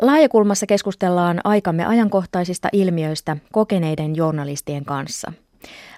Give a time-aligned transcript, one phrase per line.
[0.00, 5.32] Laajakulmassa keskustellaan aikamme ajankohtaisista ilmiöistä kokeneiden journalistien kanssa.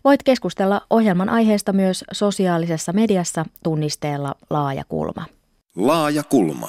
[0.04, 5.24] Voit keskustella ohjelman aiheesta myös sosiaalisessa mediassa tunnisteella Laajakulma.
[5.76, 6.68] Laajakulma.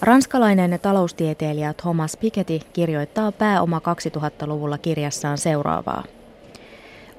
[0.00, 6.04] Ranskalainen taloustieteilijä Thomas Piketty kirjoittaa pääoma 2000-luvulla kirjassaan seuraavaa.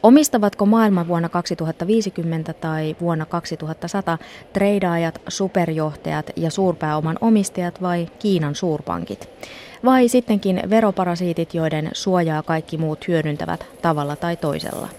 [0.04, 4.18] Omistavatko maailman vuonna 2050 tai vuonna 2100
[4.54, 9.30] treidaajat, superjohtajat ja suurpääoman omistajat vai Kiinan suurpankit?
[9.86, 14.90] Vai sittenkin veroparasiitit, joiden suojaa kaikki muut hyödyntävät tavalla tai toisella?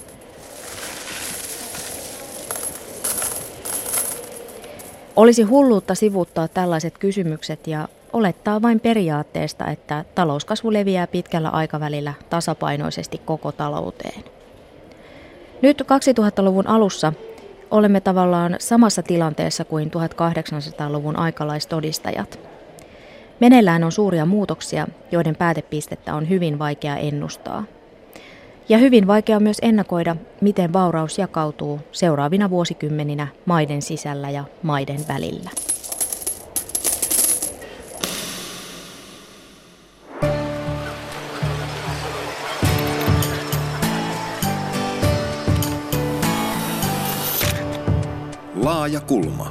[5.16, 13.18] Olisi hulluutta sivuttaa tällaiset kysymykset ja olettaa vain periaatteesta, että talouskasvu leviää pitkällä aikavälillä tasapainoisesti
[13.18, 14.39] koko talouteen.
[15.62, 17.12] Nyt 2000-luvun alussa
[17.70, 22.38] olemme tavallaan samassa tilanteessa kuin 1800-luvun aikalaistodistajat.
[23.40, 27.64] Meneillään on suuria muutoksia, joiden päätepistettä on hyvin vaikea ennustaa.
[28.68, 35.50] Ja hyvin vaikea myös ennakoida, miten vauraus jakautuu seuraavina vuosikymmeninä maiden sisällä ja maiden välillä.
[48.62, 49.50] Laaja kulma.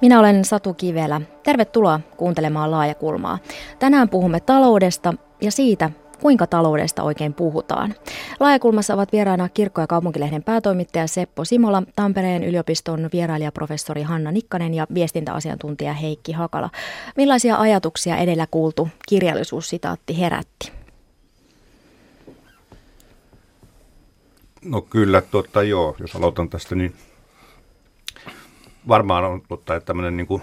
[0.00, 1.20] Minä olen Satu Kivelä.
[1.42, 3.38] Tervetuloa kuuntelemaan Laajakulmaa.
[3.78, 7.94] Tänään puhumme taloudesta ja siitä, kuinka taloudesta oikein puhutaan.
[8.40, 14.86] Laajakulmassa ovat vieraana Kirkko- ja kaupunkilehden päätoimittaja Seppo Simola, Tampereen yliopiston vierailijaprofessori Hanna Nikkanen ja
[14.94, 16.70] viestintäasiantuntija Heikki Hakala.
[17.16, 20.77] Millaisia ajatuksia edellä kuultu kirjallisuussitaatti herätti?
[24.64, 25.96] No kyllä, totta joo.
[25.98, 26.94] Jos aloitan tästä, niin
[28.88, 30.42] varmaan on totta, että tämmöinen niin kuin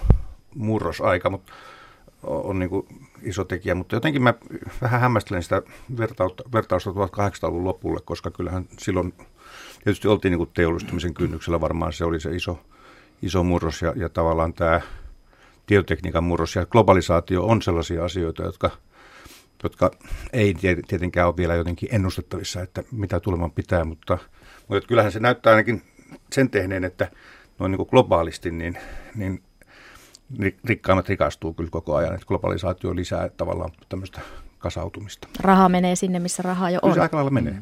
[0.55, 1.53] murrosaika mutta
[2.23, 2.87] on niin kuin
[3.21, 4.33] iso tekijä, mutta jotenkin mä
[4.81, 5.61] vähän hämmästelen sitä
[5.97, 9.13] vertausta, vertausta 1800-luvun lopulle, koska kyllähän silloin
[9.83, 12.59] tietysti oltiin niin kuin teollistumisen kynnyksellä, varmaan se oli se iso,
[13.21, 14.81] iso murros ja, ja tavallaan tämä
[15.65, 18.71] tietotekniikan murros ja globalisaatio on sellaisia asioita, jotka,
[19.63, 19.91] jotka
[20.33, 20.55] ei
[20.87, 24.17] tietenkään ole vielä jotenkin ennustettavissa, että mitä tuleman pitää, mutta,
[24.67, 25.81] mutta kyllähän se näyttää ainakin
[26.33, 27.11] sen tehneen, että
[27.59, 28.77] noin niin kuin globaalisti, niin,
[29.15, 29.43] niin
[30.65, 34.21] rikkaimmat rikastuu kyllä koko ajan, että globalisaatio lisää tavallaan tämmöistä
[34.59, 35.27] kasautumista.
[35.39, 36.91] Raha menee sinne, missä raha jo on.
[36.91, 37.57] Kyllä aika lailla menee.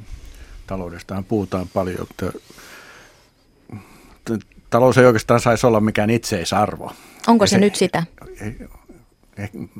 [0.67, 2.39] Taloudestaan puhutaan paljon, että
[4.69, 6.91] talous ei oikeastaan saisi olla mikään itseisarvo.
[7.27, 8.03] Onko se, se nyt sitä?
[8.27, 8.67] Ei, ei,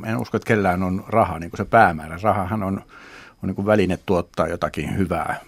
[0.06, 2.20] en usko, että kellään on raha, niin kuin se päämäärä.
[2.22, 2.82] Rahahan on,
[3.44, 5.40] on niin kuin väline tuottaa jotakin hyvää.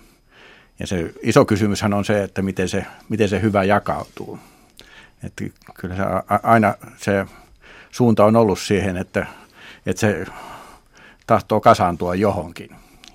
[0.79, 4.39] Ja se iso kysymyshän on se, että miten se, miten se hyvä jakautuu.
[5.23, 5.43] Että
[5.73, 6.03] kyllä se
[6.43, 7.25] aina se
[7.91, 9.25] suunta on ollut siihen, että,
[9.85, 10.25] että se
[11.27, 12.69] tahtoo kasaantua johonkin.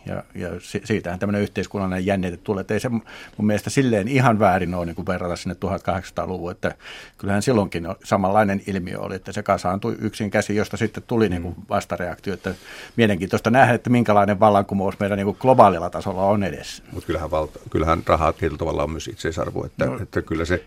[0.07, 0.49] Ja, ja
[0.85, 2.65] siitähän tämmöinen yhteiskunnallinen jännite tulee.
[2.71, 3.03] Ei se mun
[3.39, 6.75] mielestä silleen ihan väärin ole niin kuin verrata sinne 1800-luvun, että
[7.19, 11.55] kyllähän silloinkin samanlainen ilmiö oli, että se kasaantui yksin käsi, josta sitten tuli niin kuin
[11.69, 12.35] vastareaktio.
[12.35, 12.55] Että
[12.97, 16.83] mielenkiintoista nähdä, että minkälainen vallankumous meidän niin kuin globaalilla tasolla on edessä.
[16.93, 19.99] Mutta kyllähän, valta, kyllähän rahaa tietyllä tavalla on myös itseisarvo, että, no.
[20.03, 20.65] että kyllä se,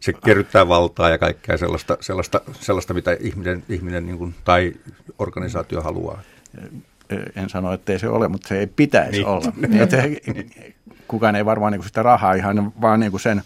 [0.00, 4.72] se kerryttää valtaa ja kaikkea sellaista, sellaista, sellaista mitä ihminen, ihminen niin kuin, tai
[5.18, 6.22] organisaatio haluaa
[7.36, 9.26] en sano, että ei se ole, mutta se ei pitäisi niin.
[9.26, 9.52] olla.
[9.82, 9.96] Että
[11.08, 13.42] kukaan ei varmaan niin kuin sitä rahaa ihan vaan niin kuin sen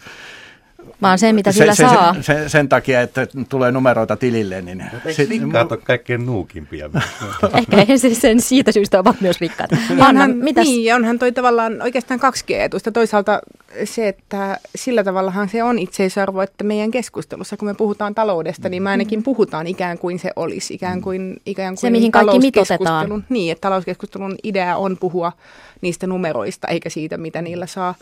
[1.03, 2.15] vaan se, mitä sillä se, saa.
[2.15, 4.63] Sen, sen, sen takia, että tulee numeroita tilille.
[4.63, 6.91] Niin sit, rikkaat on kaikkein nuukimpia.
[7.53, 9.71] Ehkä siis sen siitä syystä ovat myös rikkaat.
[9.91, 10.67] Anna, onhan, mitäs?
[10.67, 12.93] Niin, onhan toi tavallaan oikeastaan kaksi etusta.
[12.93, 13.41] Toisaalta
[13.85, 18.83] se, että sillä tavallahan se on itseisarvo, että meidän keskustelussa, kun me puhutaan taloudesta, niin
[18.83, 20.75] me ainakin puhutaan ikään kuin se olisi.
[20.75, 23.25] Ikään kuin, ikään kuin se, mihin kaikki mitotetaan.
[23.29, 25.33] Niin, että talouskeskustelun idea on puhua
[25.81, 27.95] niistä numeroista, eikä siitä, mitä niillä saa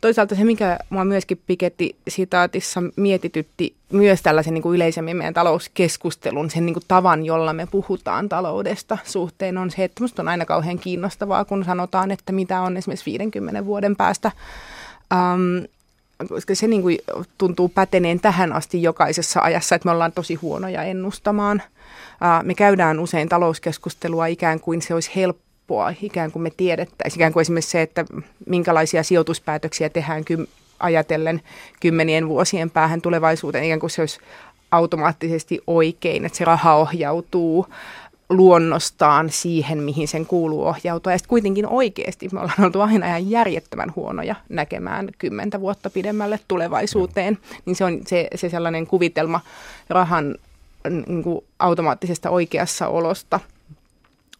[0.00, 6.50] toisaalta se, mikä mua myöskin Piketti sitaatissa mietitytti myös tällaisen niin kuin yleisemmin meidän talouskeskustelun,
[6.50, 10.44] sen niin kuin tavan, jolla me puhutaan taloudesta suhteen, on se, että minusta on aina
[10.44, 14.32] kauhean kiinnostavaa, kun sanotaan, että mitä on esimerkiksi 50 vuoden päästä.
[15.14, 15.66] Um,
[16.28, 16.98] koska se niin kuin
[17.38, 21.62] tuntuu päteneen tähän asti jokaisessa ajassa, että me ollaan tosi huonoja ennustamaan.
[22.42, 27.18] Me käydään usein talouskeskustelua ikään kuin se olisi helppo helppoa, ikään kuin me tiedettäisiin.
[27.20, 28.04] Ikään kuin esimerkiksi se, että
[28.46, 30.48] minkälaisia sijoituspäätöksiä tehdään ky-
[30.80, 31.42] ajatellen
[31.80, 34.20] kymmenien vuosien päähän tulevaisuuteen, ikään kuin se olisi
[34.70, 37.66] automaattisesti oikein, että se raha ohjautuu
[38.28, 41.12] luonnostaan siihen, mihin sen kuuluu ohjautua.
[41.12, 46.40] Ja sitten kuitenkin oikeasti me ollaan oltu aina ihan järjettömän huonoja näkemään kymmentä vuotta pidemmälle
[46.48, 47.34] tulevaisuuteen.
[47.34, 47.56] No.
[47.66, 49.40] Niin se on se, se sellainen kuvitelma
[49.88, 50.34] rahan
[51.06, 53.40] niin kuin automaattisesta oikeassa olosta,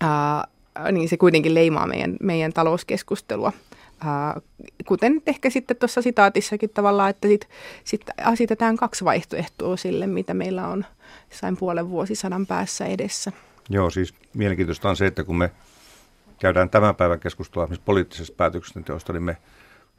[0.01, 0.45] ää,
[0.93, 3.53] niin se kuitenkin leimaa meidän, meidän talouskeskustelua.
[4.05, 4.41] Ää,
[4.89, 7.51] kuten ehkä sitten tuossa sitaatissakin tavallaan, että sitten
[7.85, 10.85] sit asitetaan kaksi vaihtoehtoa sille, mitä meillä on
[11.31, 13.33] jossain puolen vuosisadan päässä edessä.
[13.69, 15.51] Joo, siis mielenkiintoista on se, että kun me
[16.41, 19.37] käydään tämän päivän keskustelua poliittisesta päätöksenteosta, niin me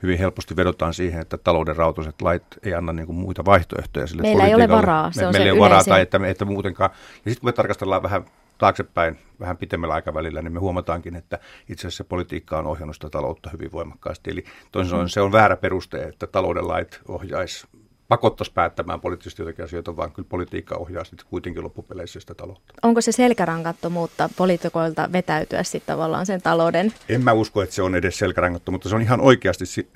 [0.04, 4.22] hyvin helposti vedotaan siihen, että talouden rautoiset lait ei anna niin kuin muita vaihtoehtoja sille
[4.22, 6.90] Meillä ei ole varaa, se me, on meillä ei ole varaa tai että, että muutenkaan.
[6.94, 8.26] Ja sitten kun me tarkastellaan vähän
[8.58, 13.50] taaksepäin, vähän pitemmällä aikavälillä, niin me huomataankin, että itse asiassa politiikka on ohjannut sitä taloutta
[13.50, 14.32] hyvin voimakkaasti.
[14.32, 17.68] Eli toisin sanoen se on väärä peruste, että talouden lait ohjaisi
[18.08, 22.74] pakottaisi päättämään poliittisesti jotakin asioita, vaan kyllä politiikka ohjaa sitten kuitenkin loppupeleissä sitä taloutta.
[22.84, 26.94] Onko se selkärankattomuutta poliitikoilta vetäytyä sitten tavallaan sen talouden?
[27.10, 28.90] En mä usko, että se on edes selkärankattomuutta.
[28.90, 29.90] Se on ihan oikeasti si-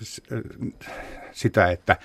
[1.31, 1.97] sitä, että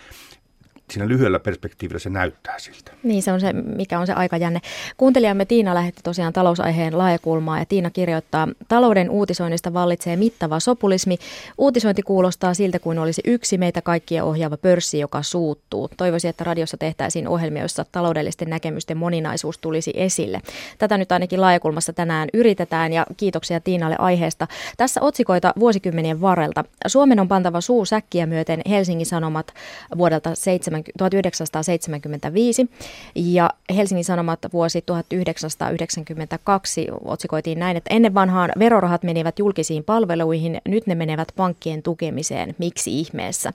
[0.91, 2.93] siinä lyhyellä perspektiivillä se näyttää siltä.
[3.03, 4.61] Niin, se on se, mikä on se aikajänne.
[4.97, 11.17] Kuuntelijamme Tiina lähetti tosiaan talousaiheen laajakulmaa ja Tiina kirjoittaa, talouden uutisoinnista vallitsee mittava sopulismi.
[11.59, 15.91] Uutisointi kuulostaa siltä kuin olisi yksi meitä kaikkia ohjaava pörssi, joka suuttuu.
[15.97, 20.41] Toivoisin, että radiossa tehtäisiin ohjelmia, joissa taloudellisten näkemysten moninaisuus tulisi esille.
[20.79, 24.47] Tätä nyt ainakin laajakulmassa tänään yritetään ja kiitoksia Tiinalle aiheesta.
[24.77, 26.65] Tässä otsikoita vuosikymmenien varrelta.
[26.87, 29.55] Suomen on pantava suu säkkiä myöten Helsingin Sanomat
[29.99, 32.67] vuodelta 7 1975
[33.15, 40.87] ja Helsingin Sanomat vuosi 1992 otsikoitiin näin, että ennen vanhaan verorahat menivät julkisiin palveluihin, nyt
[40.87, 42.55] ne menevät pankkien tukemiseen.
[42.59, 43.53] Miksi ihmeessä?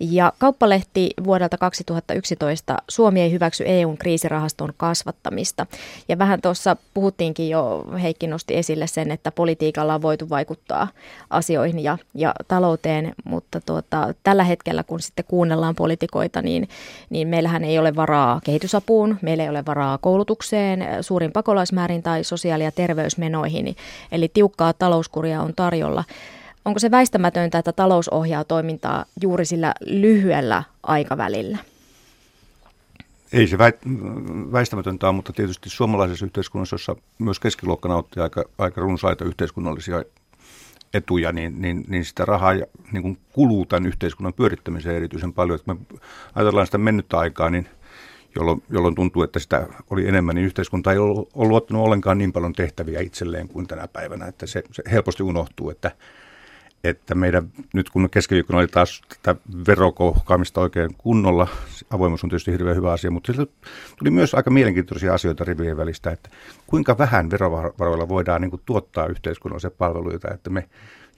[0.00, 5.66] Ja kauppalehti vuodelta 2011 Suomi ei hyväksy EUn kriisirahaston kasvattamista.
[6.08, 10.88] Ja vähän tuossa puhuttiinkin jo, Heikki nosti esille sen, että politiikalla on voitu vaikuttaa
[11.30, 16.68] asioihin ja, ja talouteen, mutta tuota, tällä hetkellä kun sitten kuunnellaan politikoita, niin niin,
[17.10, 22.64] niin meillähän ei ole varaa kehitysapuun, meillä ei ole varaa koulutukseen, suurin pakolaismäärin tai sosiaali-
[22.64, 23.76] ja terveysmenoihin.
[24.12, 26.04] Eli tiukkaa talouskuria on tarjolla.
[26.64, 31.58] Onko se väistämätöntä, että talous ohjaa toimintaa juuri sillä lyhyellä aikavälillä?
[33.32, 33.58] Ei se
[34.52, 40.02] väistämätöntä ole, mutta tietysti suomalaisessa yhteiskunnassa, jossa myös keskiluokka nauttii aika, aika runsaita yhteiskunnallisia
[40.94, 42.52] etuja, niin, niin, niin sitä rahaa
[42.92, 45.58] niin kuin kuluu tämän yhteiskunnan pyörittämiseen erityisen paljon.
[45.60, 45.80] Että me
[46.34, 47.68] ajatellaan sitä mennyttä aikaa, niin
[48.36, 52.32] jolloin, jolloin tuntuu, että sitä oli enemmän, niin yhteiskunta ei ollut, ollut ottanut ollenkaan niin
[52.32, 54.26] paljon tehtäviä itselleen kuin tänä päivänä.
[54.26, 55.90] Että se, se helposti unohtuu, että,
[56.84, 61.48] että meidän, nyt kun keskiviikkona oli taas tätä verokohkaamista oikein kunnolla,
[61.90, 63.52] avoimuus on tietysti hirveän hyvä asia, mutta sieltä
[63.98, 66.30] tuli myös aika mielenkiintoisia asioita rivien välistä, että
[66.66, 70.68] kuinka vähän verovaroilla voidaan niin kuin, tuottaa yhteiskunnallisia palveluita, että me,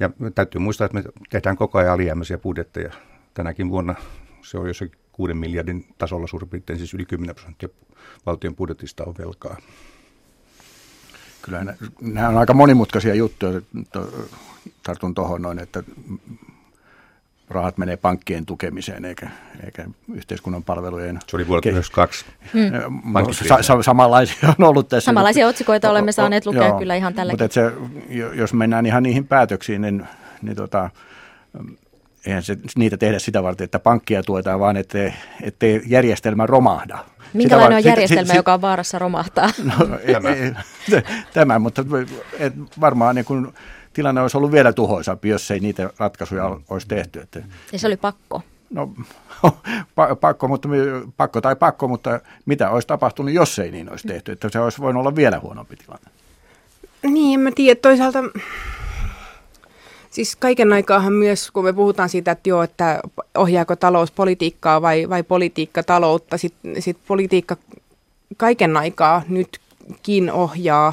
[0.01, 2.93] ja täytyy muistaa, että me tehdään koko ajan alijäämäisiä budjetteja.
[3.35, 3.95] Tänäkin vuonna
[4.43, 7.69] se on jossakin 6 miljardin tasolla suurin piirtein, siis yli 10 prosenttia
[8.27, 9.57] valtion budjetista on velkaa.
[11.43, 13.61] Kyllä nämä on aika monimutkaisia juttuja
[14.83, 15.83] tartun tuohon noin, että
[17.51, 19.31] rahat menee pankkien tukemiseen eikä,
[19.65, 19.85] eikä
[20.15, 21.19] yhteiskunnan palvelujen.
[21.27, 22.25] Se oli vuonna 1992.
[22.53, 23.33] Hmm.
[23.49, 25.05] Sa- sa- samanlaisia on ollut tässä.
[25.05, 27.45] Samanlaisia otsikoita olemme saaneet lukea joo, kyllä ihan tälläkin.
[27.45, 27.73] Mutta se,
[28.35, 30.07] jos mennään ihan niihin päätöksiin, niin,
[30.43, 30.91] niin tota,
[32.27, 36.99] eihän se, niitä tehdä sitä varten, että pankkia tuetaan, vaan ettei, ettei järjestelmä romahda.
[37.33, 39.51] Minkälainen on järjestelmä, sit, joka on vaarassa romahtaa?
[39.65, 41.03] No, tämä.
[41.33, 41.85] tämä, mutta
[42.39, 43.53] et varmaan niin kun,
[43.93, 47.21] tilanne olisi ollut vielä tuhoisampi, jos ei niitä ratkaisuja olisi tehty.
[47.21, 48.43] Että, ja se oli pakko.
[48.71, 48.91] No
[50.21, 50.69] pakko, mutta,
[51.17, 54.33] pakko tai pakko, mutta mitä olisi tapahtunut, jos ei niin olisi tehty?
[54.33, 56.11] Että se olisi voinut olla vielä huonompi tilanne.
[57.03, 57.81] Niin, en mä tiedä.
[57.83, 58.19] Toisaalta
[60.13, 63.01] Siis kaiken aikaahan myös, kun me puhutaan siitä, että joo, että
[63.39, 67.57] ohjaako talous politiikkaa vai, vai politiikka taloutta, sitten sit politiikka
[68.37, 70.93] kaiken aikaa nytkin ohjaa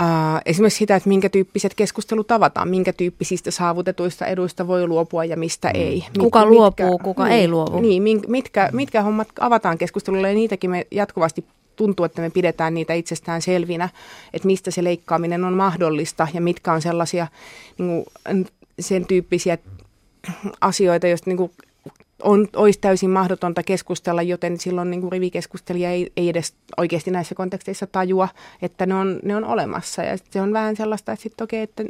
[0.00, 5.36] Uh, esimerkiksi sitä, että minkä tyyppiset keskustelut avataan, minkä tyyppisistä saavutetuista eduista voi luopua ja
[5.36, 5.80] mistä mm.
[5.80, 5.94] ei.
[5.94, 7.80] Mit, kuka mitkä, luopuu, kuka niin, ei luovu.
[7.80, 11.44] Niin, mitkä, mitkä hommat avataan keskustelulle ja niitäkin me jatkuvasti
[11.78, 13.88] tuntuu, että me pidetään niitä itsestään selvinä,
[14.32, 17.26] että mistä se leikkaaminen on mahdollista ja mitkä on sellaisia
[17.78, 18.46] niin kuin,
[18.80, 19.58] sen tyyppisiä
[20.60, 21.50] asioita, joista niin kuin,
[22.22, 27.34] on, olisi täysin mahdotonta keskustella, joten silloin niin kuin rivikeskustelija ei, ei edes oikeasti näissä
[27.34, 28.28] konteksteissa tajua,
[28.62, 30.02] että ne on, ne on olemassa.
[30.02, 31.82] Ja se on vähän sellaista, että, sit, okay, että,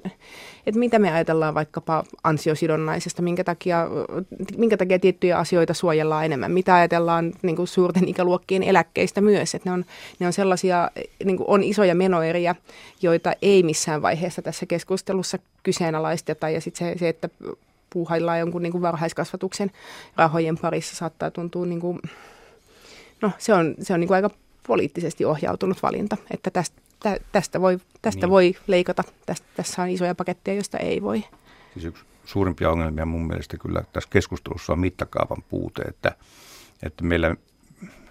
[0.67, 3.89] että mitä me ajatellaan vaikkapa ansiosidonnaisesta, minkä takia,
[4.57, 9.55] minkä takia tiettyjä asioita suojellaan enemmän, mitä ajatellaan niin kuin suurten ikäluokkien eläkkeistä myös.
[9.55, 9.85] Että ne, on,
[10.19, 10.91] ne on sellaisia,
[11.25, 12.55] niin kuin on isoja menoeriä,
[13.03, 16.49] joita ei missään vaiheessa tässä keskustelussa kyseenalaisteta.
[16.49, 17.29] Ja sitten se, se, että
[17.91, 19.71] puuhaillaan jonkun niin kuin varhaiskasvatuksen
[20.17, 21.99] rahojen parissa saattaa tuntua, niin kuin,
[23.23, 24.31] no se on, se on niin kuin aika
[24.67, 26.81] poliittisesti ohjautunut valinta, että tästä,
[27.33, 28.31] tästä, voi, tästä niin.
[28.31, 31.25] voi leikata, tästä, tässä on isoja paketteja, joista ei voi.
[31.73, 36.17] Siis yksi suurimpia ongelmia mun mielestä kyllä tässä keskustelussa on mittakaavan puute, että,
[36.83, 37.37] että meillä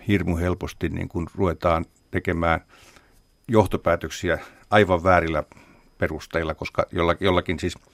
[0.08, 2.62] hirmu helposti niin kuin ruvetaan tekemään
[3.48, 5.44] johtopäätöksiä aivan väärillä
[5.98, 6.86] perusteilla, koska
[7.20, 7.76] jollakin siis–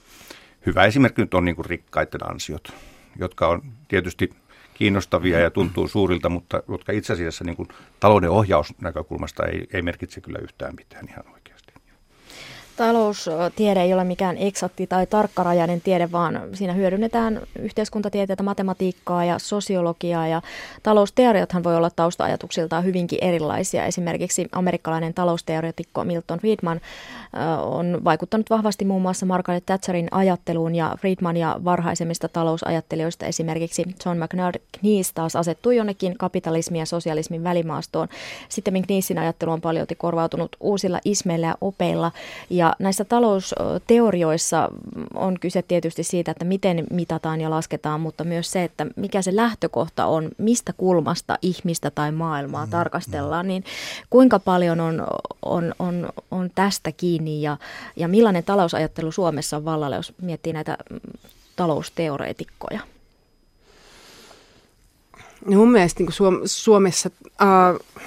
[0.65, 2.74] hyvä esimerkki nyt on niin kuin rikkaiden ansiot,
[3.20, 4.29] jotka on tietysti
[4.74, 7.67] kiinnostavia ja tuntuu suurilta, mutta jotka itse asiassa niin kuin
[8.00, 11.53] talouden ohjausnäkökulmasta ei, ei merkitse kyllä yhtään mitään ihan oikein.
[12.77, 20.27] Taloustiede ei ole mikään eksakti tai tarkkarajainen tiede, vaan siinä hyödynnetään yhteiskuntatieteitä, matematiikkaa ja sosiologiaa.
[20.27, 20.42] Ja
[20.84, 23.86] talousteoriathan voi olla tausta-ajatuksiltaan hyvinkin erilaisia.
[23.86, 26.82] Esimerkiksi amerikkalainen talousteoreetikko Milton Friedman
[27.62, 34.24] on vaikuttanut vahvasti muun muassa Margaret Thatcherin ajatteluun ja Friedman ja varhaisemmista talousajattelijoista esimerkiksi John
[34.24, 38.08] McNair Knees taas asettui jonnekin kapitalismin ja sosialismin välimaastoon.
[38.50, 42.12] Sitten McNeesin ajattelu on paljon korvautunut uusilla ismeillä ja opeilla
[42.50, 44.70] ja ja näissä talousteorioissa
[45.13, 49.36] on kyse tietysti siitä, että miten mitataan ja lasketaan, mutta myös se, että mikä se
[49.36, 53.48] lähtökohta on, mistä kulmasta ihmistä tai maailmaa mm, tarkastellaan, mm.
[53.48, 53.63] niin
[54.10, 55.08] kuinka paljon on,
[55.41, 57.58] on, on, on tästä kiinni ja,
[57.96, 60.77] ja millainen talousajattelu Suomessa on vallalla, jos miettii näitä
[61.55, 62.79] talousteoreetikkoja?
[65.46, 67.10] No mun mielestä niin Suomessa...
[67.25, 68.03] Uh,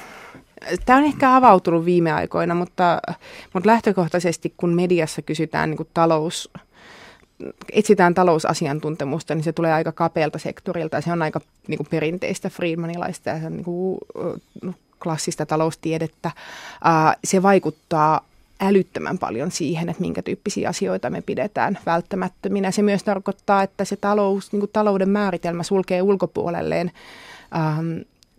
[0.86, 3.00] Tämä on ehkä avautunut viime aikoina, mutta,
[3.52, 6.50] mutta lähtökohtaisesti kun mediassa kysytään niin kuin talous,
[7.72, 13.30] etsitään talousasiantuntemusta, niin se tulee aika kapealta sektorilta se on aika niin kuin perinteistä Friedmanilaista
[13.30, 13.98] ja se on niin kuin,
[15.02, 16.30] klassista taloustiedettä.
[17.24, 18.20] Se vaikuttaa
[18.60, 22.70] älyttömän paljon siihen, että minkä tyyppisiä asioita me pidetään välttämättöminä.
[22.70, 26.92] Se myös tarkoittaa, että se talous, niin talouden määritelmä sulkee ulkopuolelleen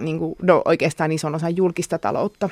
[0.01, 2.49] niin kuin, no, oikeastaan ison osan julkista taloutta.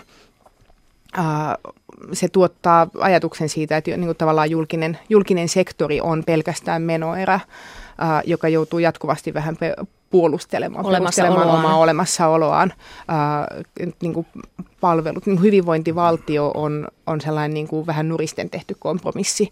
[2.13, 7.39] se tuottaa ajatuksen siitä, että niin kuin tavallaan julkinen, julkinen sektori on pelkästään menoerä,
[8.25, 9.57] joka joutuu jatkuvasti vähän
[10.09, 12.73] puolustelemaan, puolustelemaan omaa olemassaoloaan.
[14.01, 14.27] niin kuin
[14.81, 19.51] palvelut, niin kuin hyvinvointivaltio on, on sellainen niin kuin vähän nuristen tehty kompromissi,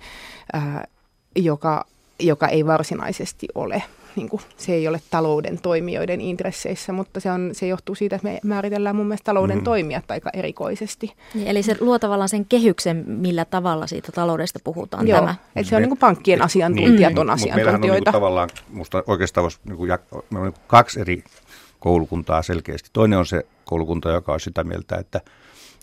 [1.36, 1.86] joka,
[2.20, 3.84] joka ei varsinaisesti ole
[4.16, 8.28] niin kuin, se ei ole talouden toimijoiden intresseissä, mutta se, on, se johtuu siitä, että
[8.28, 9.64] me määritellään mun mielestä talouden mm.
[9.64, 11.14] toimijat aika erikoisesti.
[11.34, 15.36] Niin, eli se luo tavallaan sen kehyksen, millä tavalla siitä taloudesta puhutaan Joo, tämä.
[15.56, 17.56] että se on niin kuin pankkien niin, asiantuntijat niin, on asiantuntijoita.
[17.56, 21.24] Meillähän on niin tavallaan, musta oikeastaan voisi, niin kuin, meillä on niin kaksi eri
[21.80, 22.90] koulukuntaa selkeästi.
[22.94, 25.22] Toinen on se koulukunta, joka on sitä mieltä, että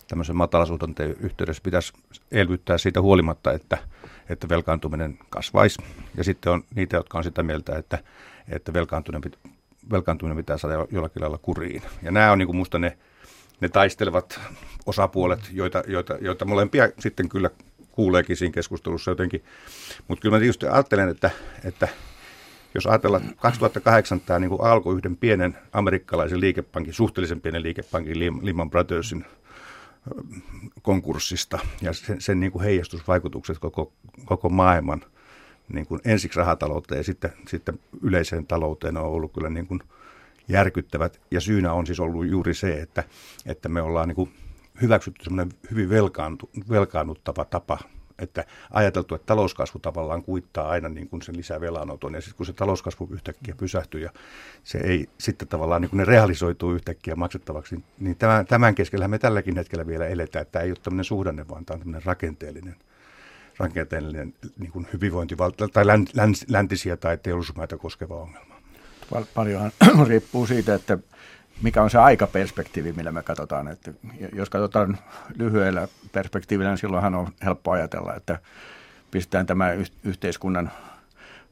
[0.07, 1.93] tämmöisen matalasuhdanteen yhteydessä pitäisi
[2.31, 3.77] elvyttää siitä huolimatta, että
[4.49, 5.83] velkaantuminen kasvaisi.
[6.17, 7.99] Ja sitten on niitä, jotka on sitä mieltä, että,
[8.49, 9.31] että velkaantuminen,
[9.91, 11.81] velkaantuminen pitää saada jollakin lailla kuriin.
[12.03, 12.97] Ja nämä on niin musta ne,
[13.61, 14.39] ne taistelevat
[14.85, 17.49] osapuolet, joita, joita, joita molempia sitten kyllä
[17.91, 19.43] kuuleekin siinä keskustelussa jotenkin.
[20.07, 21.29] Mutta kyllä mä tietysti ajattelen, että,
[21.63, 21.87] että
[22.73, 29.25] jos ajatellaan 2008 tämä niin alkoi yhden pienen amerikkalaisen liikepankin, suhteellisen pienen liikepankin Lehman Brothersin
[30.81, 33.91] konkurssista ja sen, sen niin kuin heijastusvaikutukset koko,
[34.25, 35.01] koko maailman
[35.69, 39.83] niin kuin ensiksi rahatalouteen ja sitten, sitten yleiseen talouteen on ollut kyllä niin kuin
[40.47, 41.21] järkyttävät.
[41.31, 43.03] Ja syynä on siis ollut juuri se, että,
[43.45, 44.33] että me ollaan niin kuin
[44.81, 45.89] hyväksytty semmoinen hyvin
[46.69, 47.79] velkaannuttava tapa
[48.21, 52.53] että ajateltu, että talouskasvu tavallaan kuittaa aina niin kuin sen lisävelanoton, ja sitten kun se
[52.53, 54.09] talouskasvu yhtäkkiä pysähtyy ja
[54.63, 59.19] se ei sitten tavallaan niin kuin ne realisoituu yhtäkkiä maksettavaksi, niin tämän, tämän keskellä me
[59.19, 62.75] tälläkin hetkellä vielä eletään, että tämä ei ole tämmöinen suhdanne, vaan tämä on tämmöinen rakenteellinen
[63.57, 65.85] rakenteellinen niin kuin hyvinvointivaltio tai
[66.47, 68.55] läntisiä tai teollisuusmaita koskeva ongelma.
[69.09, 69.71] Pal- paljonhan
[70.07, 70.97] riippuu siitä, että
[71.61, 73.67] mikä on se aikaperspektiivi, millä me katsotaan.
[73.67, 73.91] Että
[74.33, 74.97] jos katsotaan
[75.37, 78.39] lyhyellä perspektiivillä, niin silloinhan on helppo ajatella, että
[79.11, 79.69] pistetään tämä
[80.03, 80.71] yhteiskunnan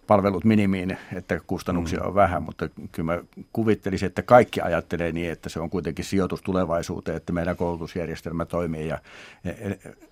[0.09, 2.07] palvelut minimiin, että kustannuksia mm.
[2.07, 3.23] on vähän, mutta kyllä mä
[3.53, 8.87] kuvittelisin, että kaikki ajattelee niin, että se on kuitenkin sijoitus tulevaisuuteen, että meidän koulutusjärjestelmä toimii
[8.87, 8.97] ja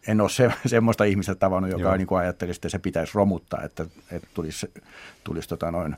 [0.07, 4.27] en ole se, semmoista ihmistä tavannut, joka niin ajattelisi, että se pitäisi romuttaa, että, että
[4.33, 4.71] tulisi,
[5.23, 5.97] tulisi tota noin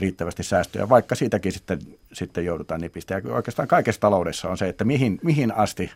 [0.00, 1.78] riittävästi säästöjä, vaikka siitäkin sitten,
[2.12, 3.14] sitten joudutaan nipistä.
[3.14, 5.90] Ja oikeastaan kaikessa taloudessa on se, että mihin, mihin asti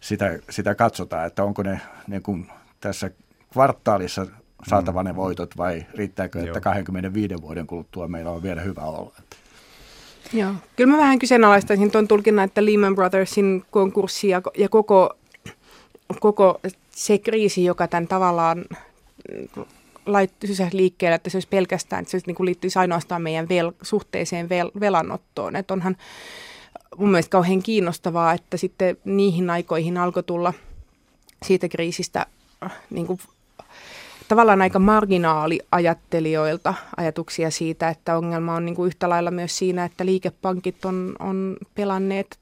[0.00, 2.46] sitä, sitä katsotaan, että onko ne niin kuin
[2.80, 3.10] tässä
[3.52, 4.26] kvartaalissa
[4.68, 5.16] saatava ne mm.
[5.16, 6.60] voitot vai riittääkö, että Joo.
[6.60, 9.12] 25 vuoden kuluttua meillä on vielä hyvä olla?
[10.32, 15.18] Joo, kyllä mä vähän kyseenalaistaisin tuon tulkinnan, että Lehman Brothersin konkurssi ja, ja koko,
[16.20, 18.64] koko se kriisi, joka tämän tavallaan
[20.12, 24.48] laittaisi liikkeelle, että se olisi pelkästään, että se niin kuin liittyisi ainoastaan meidän vel, suhteeseen
[24.48, 25.56] vel, velanottoon.
[25.56, 25.96] Että onhan
[26.96, 30.52] mun mielestä kauhean kiinnostavaa, että sitten niihin aikoihin alkoi tulla
[31.46, 32.26] siitä kriisistä
[32.64, 33.20] äh, niin kuin
[34.28, 40.06] tavallaan aika marginaaliajattelijoilta ajatuksia siitä, että ongelma on niin kuin yhtä lailla myös siinä, että
[40.06, 42.38] liikepankit on, on pelanneet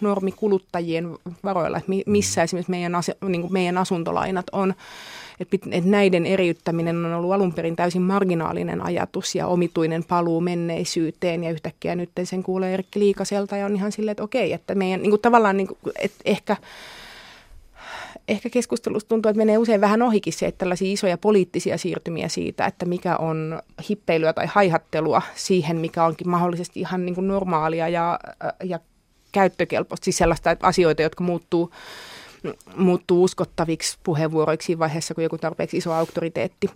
[0.00, 4.74] normikuluttajien varoilla, että missä esimerkiksi meidän, as, niin kuin meidän asuntolainat on.
[5.40, 11.44] Että, että näiden eriyttäminen on ollut alun perin täysin marginaalinen ajatus ja omituinen paluu menneisyyteen.
[11.44, 15.02] Ja yhtäkkiä nyt sen kuulee Erkki Liikaselta ja on ihan silleen, että okei, että meidän
[15.02, 16.56] niin kuin tavallaan, niin kuin, että ehkä
[18.28, 22.66] ehkä keskustelussa tuntuu, että menee usein vähän ohikin se, että tällaisia isoja poliittisia siirtymiä siitä,
[22.66, 28.18] että mikä on hippeilyä tai haihattelua siihen, mikä onkin mahdollisesti ihan niin kuin normaalia ja,
[28.64, 28.78] ja
[29.32, 31.70] käyttökelpoista, siis sellaista että asioita, jotka muuttuu,
[32.76, 36.70] muuttuu uskottaviksi puheenvuoroiksi vaiheessa, kun joku tarpeeksi iso auktoriteetti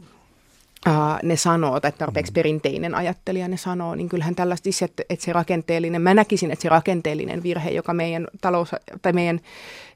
[1.23, 6.03] ne sanoo, tai tarpeeksi perinteinen ajattelija ne sanoo, niin kyllähän tällaista, että, että se rakenteellinen,
[6.03, 8.71] mä näkisin, että se rakenteellinen virhe, joka meidän talous,
[9.03, 9.41] tai meidän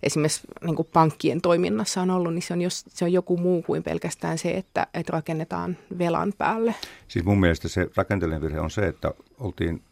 [0.02, 3.62] esimerkiksi niin kuin pankkien toiminnassa on ollut, niin se on, jos, se on joku muu
[3.62, 6.74] kuin pelkästään se, että, että rakennetaan velan päälle.
[7.08, 9.82] Siis mun mielestä se rakenteellinen virhe on se, että oltiin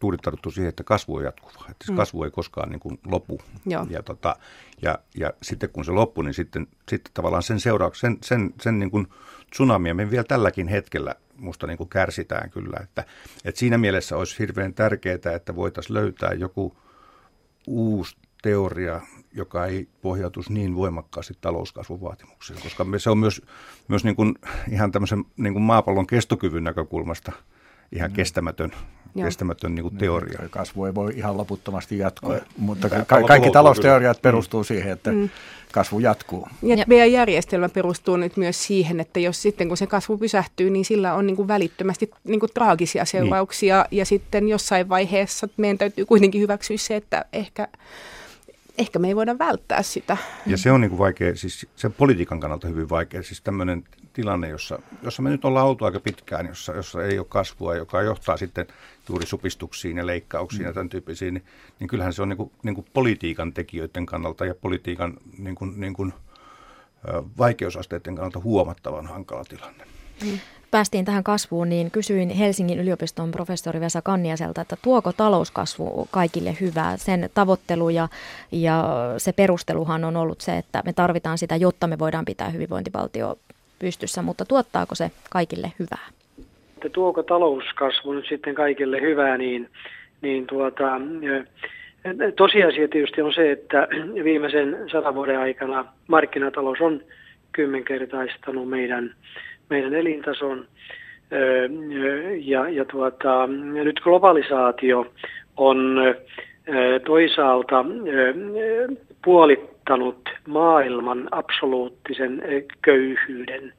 [0.00, 1.96] tuudittauduttu siihen, että kasvu on jatkuvaa, että se mm.
[1.96, 3.40] kasvu ei koskaan niin kuin lopu.
[3.66, 3.86] Joo.
[3.90, 4.36] Ja, tota,
[4.82, 8.78] ja, ja sitten kun se loppui, niin sitten, sitten tavallaan sen seuraavaksi, sen, sen, sen
[8.78, 9.06] niin kuin
[9.50, 12.76] tsunamia me vielä tälläkin hetkellä musta niin kuin kärsitään kyllä.
[12.82, 13.04] Että,
[13.44, 16.76] että siinä mielessä olisi hirveän tärkeää, että voitaisiin löytää joku
[17.66, 19.00] uusi teoria,
[19.32, 23.42] joka ei pohjautuisi niin voimakkaasti talouskasvun vaatimuksiin, koska se on myös,
[23.88, 24.34] myös niin kuin
[24.70, 27.32] ihan tämmöisen niin kuin maapallon kestokyvyn näkökulmasta–
[27.92, 28.14] ihan mm.
[28.14, 28.72] kestämätön,
[29.24, 30.38] kestämätön niin kuin teoria.
[30.38, 34.22] Niin, kasvu ei voi ihan loputtomasti jatkua, no, mutta ka- ka- kaikki talousteoriat kyllä.
[34.22, 35.28] perustuu siihen, että mm.
[35.72, 36.48] kasvu jatkuu.
[36.62, 40.70] Ja, ja meidän järjestelmä perustuu nyt myös siihen, että jos sitten kun se kasvu pysähtyy,
[40.70, 43.06] niin sillä on niin kuin välittömästi niin kuin traagisia niin.
[43.06, 43.98] seurauksia niin.
[43.98, 47.68] ja sitten jossain vaiheessa meidän täytyy kuitenkin hyväksyä se, että ehkä
[48.78, 50.16] ehkä me ei voida välttää sitä.
[50.46, 54.48] Ja se on niin kuin vaikea, siis sen politiikan kannalta hyvin vaikea, siis tämmöinen tilanne,
[54.48, 58.36] jossa, jossa me nyt ollaan oltu aika pitkään, jossa, jossa ei ole kasvua, joka johtaa
[58.36, 58.66] sitten
[59.10, 60.66] juuri supistuksiin ja leikkauksiin mm.
[60.66, 61.44] ja tämän tyyppisiin, niin,
[61.80, 65.80] niin kyllähän se on niin kuin, niin kuin politiikan tekijöiden kannalta ja politiikan niin kuin,
[65.80, 66.12] niin kuin,
[67.38, 69.84] vaikeusasteiden kannalta huomattavan hankala tilanne.
[70.24, 70.38] Mm
[70.70, 76.96] päästiin tähän kasvuun, niin kysyin Helsingin yliopiston professori Vesa Kanniaselta, että tuoko talouskasvu kaikille hyvää?
[76.96, 78.08] Sen tavoittelu ja,
[78.52, 78.84] ja
[79.18, 83.38] se perusteluhan on ollut se, että me tarvitaan sitä, jotta me voidaan pitää hyvinvointivaltio
[83.78, 86.08] pystyssä, mutta tuottaako se kaikille hyvää?
[86.80, 89.68] Että tuoko talouskasvu nyt sitten kaikille hyvää, niin,
[90.22, 91.00] niin tuota,
[92.36, 93.88] tosiasia tietysti on se, että
[94.24, 97.00] viimeisen sadan vuoden aikana markkinatalous on
[97.52, 99.14] kymmenkertaistanut meidän
[99.70, 100.64] meidän elintason.
[102.44, 105.12] Ja, ja, tuota, nyt globalisaatio
[105.56, 106.00] on
[107.06, 107.84] toisaalta
[109.24, 112.42] puolittanut maailman absoluuttisen
[112.82, 113.72] köyhyyden.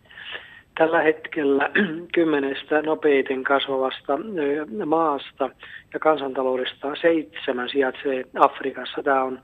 [0.78, 1.70] Tällä hetkellä
[2.16, 4.20] kymmenestä nopeiten kasvavasta
[4.86, 5.50] maasta
[5.94, 9.04] ja kansantaloudesta seitsemän sijaitsee Afrikassa.
[9.04, 9.40] Tämä on,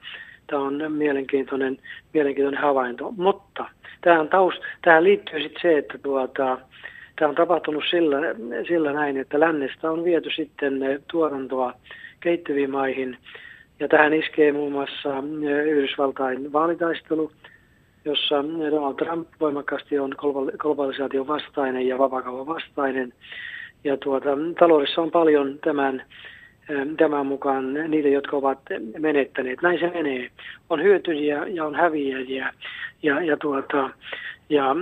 [0.48, 1.78] tämä on mielenkiintoinen,
[2.14, 3.66] mielenkiintoinen havainto, mutta
[4.02, 6.58] tähän, taust, tähän liittyy sitten se, että tuota,
[7.16, 8.18] tämä on tapahtunut sillä,
[8.68, 11.74] sillä näin, että lännestä on viety sitten tuotantoa
[12.20, 13.18] kehittyviin maihin.
[13.80, 15.24] Ja tähän iskee muun muassa
[15.66, 17.32] Yhdysvaltain vaalitaistelu,
[18.08, 18.36] jossa
[18.72, 20.16] Donald Trump voimakkaasti on
[20.58, 23.14] globalisaation vastainen ja vapaakaupan vastainen.
[23.84, 26.04] Ja tuota, taloudessa on paljon tämän
[26.98, 28.60] tämän mukaan niitä, jotka ovat
[29.00, 29.62] menettäneet.
[29.62, 30.30] Näin se menee.
[30.70, 32.54] On hyötyjiä ja on häviäjiä.
[33.04, 33.90] Ja, ja, tuota,
[34.50, 34.76] ja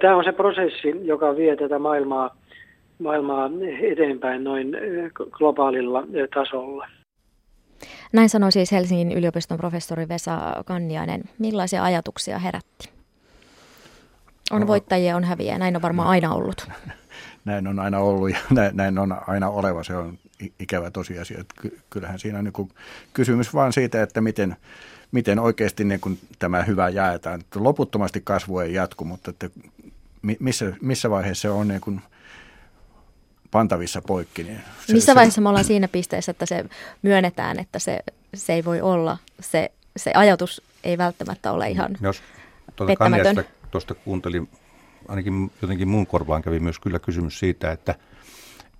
[0.00, 2.36] tämä on se prosessi, joka vie tätä maailmaa,
[2.98, 4.76] maailmaa eteenpäin noin
[5.30, 6.88] globaalilla tasolla.
[8.12, 11.24] Näin sanoi siis Helsingin yliopiston professori Vesa Kanniainen.
[11.38, 12.90] Millaisia ajatuksia herätti?
[14.50, 15.58] On voittajia, on häviä.
[15.58, 16.68] Näin on varmaan aina ollut.
[17.44, 18.38] näin on aina ollut ja
[18.72, 19.84] näin on aina oleva.
[19.84, 20.18] Se on
[20.58, 21.40] ikävä tosiasia.
[21.40, 21.54] Että
[21.90, 22.70] kyllähän siinä on niin
[23.12, 24.56] kysymys vaan siitä, että miten,
[25.12, 27.40] miten oikeasti niin kuin tämä hyvä jaetaan.
[27.40, 29.50] Että loputtomasti kasvu ei jatku, mutta että
[30.38, 32.00] missä, missä vaiheessa se on niin kuin
[33.50, 34.42] pantavissa poikki.
[34.42, 36.64] Niin se, missä vaiheessa me ollaan siinä pisteessä, että se
[37.02, 38.00] myönnetään, että se,
[38.34, 42.22] se ei voi olla, se, se ajatus ei välttämättä ole ihan Jos
[42.76, 44.48] tuota tuosta kuuntelin,
[45.08, 47.94] ainakin jotenkin mun korvaan kävi myös kyllä kysymys siitä, että,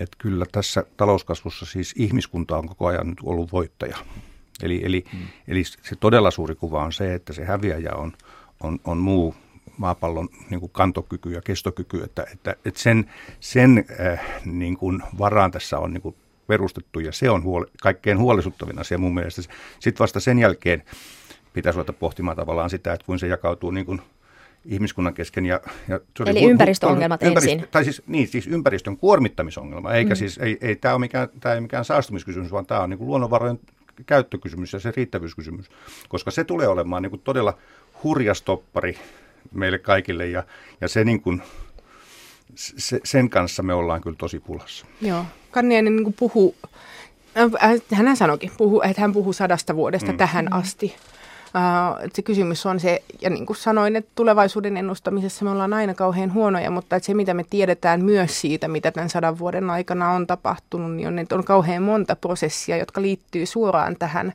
[0.01, 3.97] että kyllä tässä talouskasvussa siis ihmiskunta on koko ajan nyt ollut voittaja.
[4.63, 5.27] Eli, eli, hmm.
[5.49, 8.13] eli se todella suuri kuva on se, että se häviäjä on,
[8.61, 9.35] on, on muu
[9.77, 13.11] maapallon niin kuin kantokyky ja kestokyky, että, että, että sen,
[13.41, 18.19] sen äh, niin kuin varaan tässä on niin kuin perustettu ja se on huoli, kaikkein
[18.19, 19.43] huolestuttavin asia mun mielestä.
[19.81, 20.83] Sitten vasta sen jälkeen
[21.53, 24.01] pitäisi ruveta pohtimaan tavallaan sitä, että kun se jakautuu niin kuin
[24.65, 25.47] ihmiskunnan kesken.
[25.47, 27.69] Ja, ja sorry, Eli ympäristöongelmat ympäristö, ensin.
[27.71, 30.17] Tai siis, niin, siis ympäristön kuormittamisongelma, eikä mm.
[30.17, 33.09] siis, ei, ei tämä ole mikään, tämä ei mikään saastumiskysymys, vaan tämä on niin kuin
[33.09, 33.61] luonnonvarojen
[34.07, 35.67] käyttökysymys ja se riittävyyskysymys,
[36.09, 37.59] koska se tulee olemaan niin kuin todella
[38.03, 38.99] hurja stoppari
[39.55, 40.43] meille kaikille ja,
[40.81, 41.43] ja se niin kuin,
[42.57, 44.87] se, sen kanssa me ollaan kyllä tosi pulassa.
[45.01, 46.55] Joo, Kanniainen niin puhuu,
[47.37, 50.19] äh, hän sanoikin, puhuu, että hän puhuu sadasta vuodesta mm.
[50.19, 50.95] tähän asti.
[51.47, 55.95] Uh, se kysymys on se, ja niin kuin sanoin, että tulevaisuuden ennustamisessa me ollaan aina
[55.95, 60.11] kauhean huonoja, mutta että se mitä me tiedetään myös siitä, mitä tämän sadan vuoden aikana
[60.11, 64.33] on tapahtunut, niin on, että on kauhean monta prosessia, jotka liittyy suoraan tähän,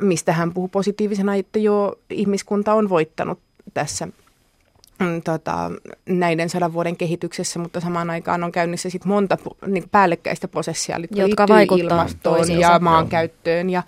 [0.00, 3.38] mistä hän puhuu positiivisena, että jo ihmiskunta on voittanut
[3.74, 4.08] tässä
[4.98, 5.70] mm, tota,
[6.08, 11.16] näiden sadan vuoden kehityksessä, mutta samaan aikaan on käynnissä sit monta niin päällekkäistä prosessia, jotka,
[11.16, 13.82] jotka vaikuttavat ilmastoon ja maankäyttöön ja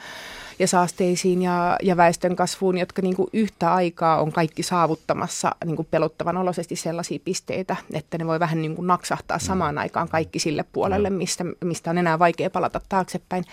[0.61, 5.77] ja saasteisiin ja, ja väestön kasvuun, jotka niin kuin yhtä aikaa on kaikki saavuttamassa niin
[5.77, 9.43] kuin pelottavan oloisesti sellaisia pisteitä, että ne voi vähän niin kuin naksahtaa mm.
[9.43, 13.45] samaan aikaan kaikki sille puolelle, mistä, mistä on enää vaikea palata taaksepäin.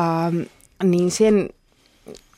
[0.00, 0.40] Ähm,
[0.84, 1.48] niin sen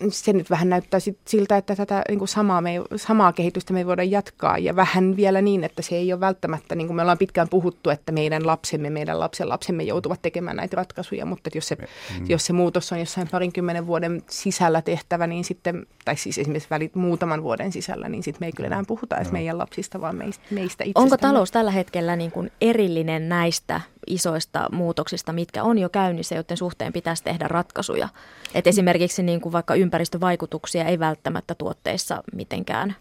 [0.09, 3.73] se nyt vähän näyttää sit siltä, että tätä niin kuin samaa, me ei, samaa kehitystä
[3.73, 6.97] me ei voida jatkaa ja vähän vielä niin, että se ei ole välttämättä, niin kuin
[6.97, 11.49] me ollaan pitkään puhuttu, että meidän lapsemme, meidän lapsen lapsemme joutuvat tekemään näitä ratkaisuja, mutta
[11.49, 12.27] että jos se, mm.
[12.29, 16.95] jos se muutos on jossain parinkymmenen vuoden sisällä tehtävä, niin sitten, tai siis esimerkiksi välit
[16.95, 19.33] muutaman vuoden sisällä, niin sitten me ei kyllä enää puhuta edes no.
[19.33, 21.05] meidän lapsista, vaan meistä, meistä itsestämme.
[21.05, 26.57] Onko talous tällä hetkellä niin kuin erillinen näistä isoista muutoksista, mitkä on jo käynnissä, joiden
[26.57, 28.09] suhteen pitäisi tehdä ratkaisuja?
[28.55, 32.97] Et esimerkiksi niin kuin vaikka ympäristövaikutuksia ei välttämättä tuotteissa mitenkään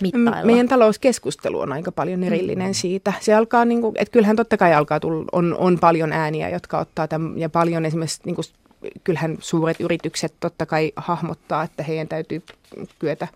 [0.00, 0.44] mittailla.
[0.44, 2.74] Meidän talouskeskustelu on aika paljon erillinen mm.
[2.74, 3.12] siitä.
[3.20, 6.78] Se alkaa, niin kuin, että kyllähän totta kai alkaa tulla, on, on paljon ääniä, jotka
[6.78, 8.44] ottaa tämän, ja paljon esimerkiksi niin kuin,
[9.04, 12.42] kyllähän suuret yritykset totta kai hahmottaa, että heidän täytyy
[12.98, 13.28] kyetä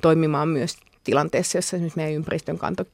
[0.00, 0.76] toimimaan myös
[1.08, 2.84] tilanteessa, jossa esimerkiksi meidän ympäristön kanto,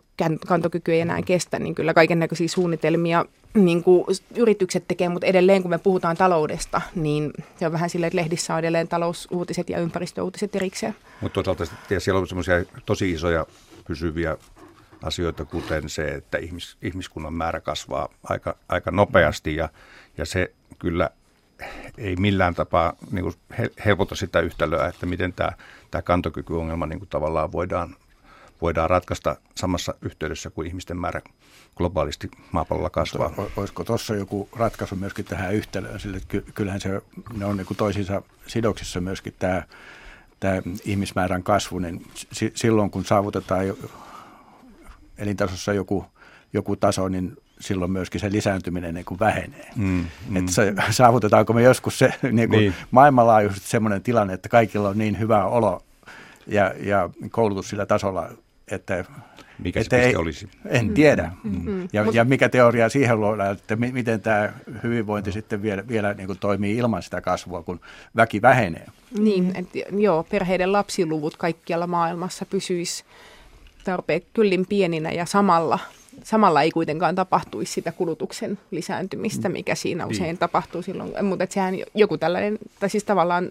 [0.47, 3.25] kantokyky ei enää kestä, niin kyllä kaiken näköisiä suunnitelmia
[3.55, 4.05] niin kuin
[4.37, 8.55] yritykset tekee, mutta edelleen kun me puhutaan taloudesta, niin se on vähän silleen, että lehdissä
[8.55, 10.95] on edelleen talousuutiset ja ympäristöuutiset erikseen.
[11.21, 13.47] Mutta toisaalta siellä on semmoisia tosi isoja
[13.87, 14.37] pysyviä
[15.03, 19.69] asioita, kuten se, että ihmis, ihmiskunnan määrä kasvaa aika, aika nopeasti ja,
[20.19, 21.11] ja se kyllä
[21.99, 23.35] ei millään tapaa niin kuin
[23.85, 25.53] helpota sitä yhtälöä, että miten tämä,
[25.91, 27.97] tämä kantokykyongelma niin kuin tavallaan voidaan,
[28.65, 31.23] voidaan ratkaista samassa yhteydessä kuin ihmisten määrä
[31.77, 33.33] globaalisti maapallolla kasvaa.
[33.37, 37.03] Mutta olisiko tuossa joku ratkaisu myöskin tähän yhtälöön, sille että kyllähän se,
[37.37, 39.63] ne on niin toisiinsa sidoksissa myöskin tämä,
[40.41, 42.07] tämä ihmismäärän kasvu, niin
[42.55, 43.65] silloin kun saavutetaan
[45.19, 46.07] elintasossa joku,
[46.53, 49.71] joku taso, niin silloin myöskin se lisääntyminen niin kuin vähenee.
[49.77, 50.37] Mm, mm.
[50.37, 52.75] Että se, saavutetaanko me joskus se niin kuin niin.
[52.91, 55.83] maailmanlaajuisesti sellainen tilanne, että kaikilla on niin hyvä olo
[56.47, 58.29] ja, ja koulutus sillä tasolla,
[58.71, 59.05] että
[59.59, 60.49] mikä se piste olisi?
[60.67, 61.33] En tiedä.
[61.45, 61.71] Mm.
[61.71, 61.89] Mm.
[61.93, 66.27] Ja, ja mikä teoria siihen luodaan, että mi, miten tämä hyvinvointi sitten vielä, vielä niin
[66.27, 67.81] kuin toimii ilman sitä kasvua, kun
[68.17, 68.87] väki vähenee.
[69.19, 69.67] Niin, et,
[70.01, 73.05] joo, perheiden lapsiluvut kaikkialla maailmassa pysyisi
[73.85, 75.79] tarpeen kyllin pieninä ja samalla
[76.23, 80.39] samalla ei kuitenkaan tapahtuisi sitä kulutuksen lisääntymistä, mikä siinä usein niin.
[80.39, 81.25] tapahtuu silloin.
[81.25, 83.51] Mutta sehän joku tällainen, tai siis tavallaan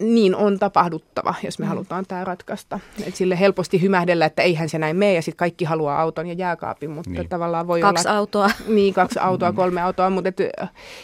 [0.00, 1.68] niin on tapahduttava, jos me mm.
[1.68, 2.80] halutaan tämä ratkaista.
[3.06, 6.32] Et sille helposti hymähdellä, että eihän se näin mene ja sitten kaikki haluaa auton ja
[6.32, 7.28] jääkaapin, mutta niin.
[7.28, 8.18] tavallaan voi kaksi olla...
[8.18, 8.50] autoa.
[8.68, 10.36] Niin, kaksi autoa, kolme autoa, mutta et,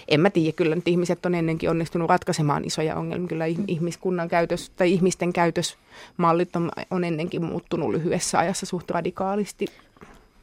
[0.08, 3.28] en mä tiedä, kyllä nyt ihmiset on ennenkin onnistunut ratkaisemaan isoja ongelmia.
[3.28, 9.66] Kyllä ihmiskunnan käytös tai ihmisten käytösmallit on, on ennenkin muuttunut lyhyessä ajassa suht radikaalisti.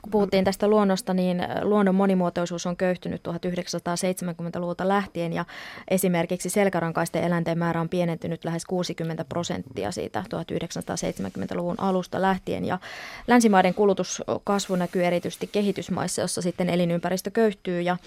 [0.02, 5.46] Kun puhuttiin tästä luonnosta, niin luonnon monimuotoisuus on köyhtynyt 1970-luvulta lähtien ja
[5.88, 12.66] esimerkiksi selkärankaisten eläinten määrä on pienentynyt lähes 60 prosenttia siitä 1970-luvun alusta lähtien.
[12.66, 12.80] Ja
[13.28, 17.98] länsimaiden kulutuskasvu näkyy erityisesti kehitysmaissa, jossa sitten elinympäristö köyhtyy ja,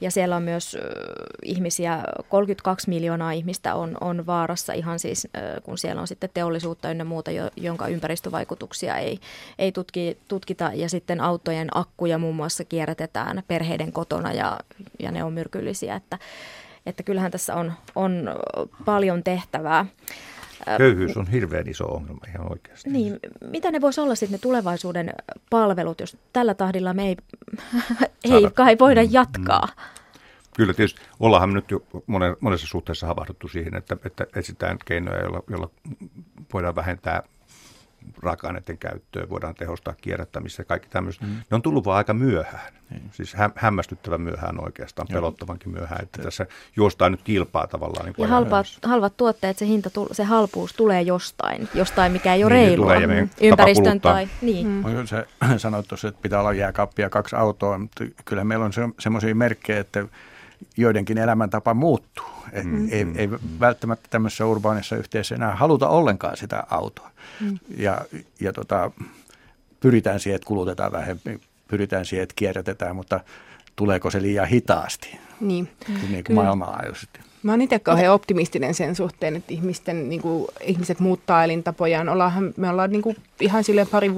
[0.00, 0.78] ja siellä on myös
[1.42, 5.28] ihmisiä, 32 miljoonaa ihmistä on, on vaarassa ihan siis,
[5.62, 9.20] kun siellä on sitten teollisuutta ynnä muuta, jonka ympäristövaikutuksia ei,
[9.58, 14.60] ei tutki, tutkita ja sitten autojen akkuja muun muassa kierrätetään perheiden kotona ja,
[14.98, 16.18] ja ne on myrkyllisiä, että,
[16.86, 18.28] että kyllähän tässä on, on
[18.84, 19.86] paljon tehtävää.
[20.78, 22.90] Köyhyys on hirveän iso ongelma ihan oikeasti.
[22.90, 23.18] Niin,
[23.50, 25.14] mitä ne voisi olla sitten ne tulevaisuuden
[25.50, 27.16] palvelut, jos tällä tahdilla me ei,
[28.34, 29.66] ei kai voida mm, jatkaa?
[29.66, 29.82] Mm.
[30.56, 31.82] Kyllä tietysti ollaanhan nyt jo
[32.40, 35.70] monessa suhteessa havahduttu siihen, että, että etsitään keinoja, joilla, joilla
[36.52, 37.22] voidaan vähentää
[38.22, 41.26] raaka-aineiden käyttöä, voidaan tehostaa kierrättämistä ja kaikki tämmöistä.
[41.26, 41.32] Mm.
[41.32, 42.74] Ne on tullut vaan aika myöhään.
[42.90, 43.02] Niin.
[43.12, 45.20] Siis hä- hämmästyttävän myöhään oikeastaan, Joo.
[45.20, 48.06] pelottavankin myöhään, että tässä juostaan nyt kilpaa tavallaan.
[48.06, 52.54] Niin ja halpat, halvat tuotteet, se hinta, se halpuus tulee jostain, jostain mikä ei ole
[52.54, 52.94] niin, reilua.
[52.94, 54.66] Tulee, Ympäristön tai, niin.
[54.66, 55.06] Mm.
[55.06, 55.26] Se
[55.58, 60.04] sanottu, että pitää olla jääkaappia kaksi autoa, mutta kyllä meillä on se, semmoisia merkkejä, että
[60.76, 62.33] joidenkin elämäntapa muuttuu.
[62.64, 62.88] Mm.
[62.90, 63.30] Ei, ei
[63.60, 67.10] välttämättä tämmöisessä urbaanissa yhteisössä enää haluta ollenkaan sitä autoa.
[67.40, 67.58] Mm.
[67.76, 68.04] Ja,
[68.40, 68.90] ja tota,
[69.80, 73.20] pyritään siihen, että kulutetaan vähemmän, pyritään siihen, että kierrätetään, mutta
[73.76, 75.68] tuleeko se liian hitaasti niin.
[76.10, 77.20] niin kuin maailmanlaajuisesti.
[77.44, 82.08] Mä oon itse kauhean optimistinen sen suhteen, että ihmisten, niin kuin, ihmiset muuttaa elintapojaan.
[82.08, 84.10] Ollaanhan, me ollaan niin kuin, ihan sille pari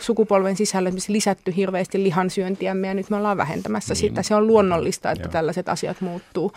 [0.00, 3.98] sukupolven sisällä lisätty hirveästi lihansyöntiämme ja nyt me ollaan vähentämässä niin.
[3.98, 4.22] sitä.
[4.22, 5.32] Se on luonnollista, että Joo.
[5.32, 6.52] tällaiset asiat muuttuu.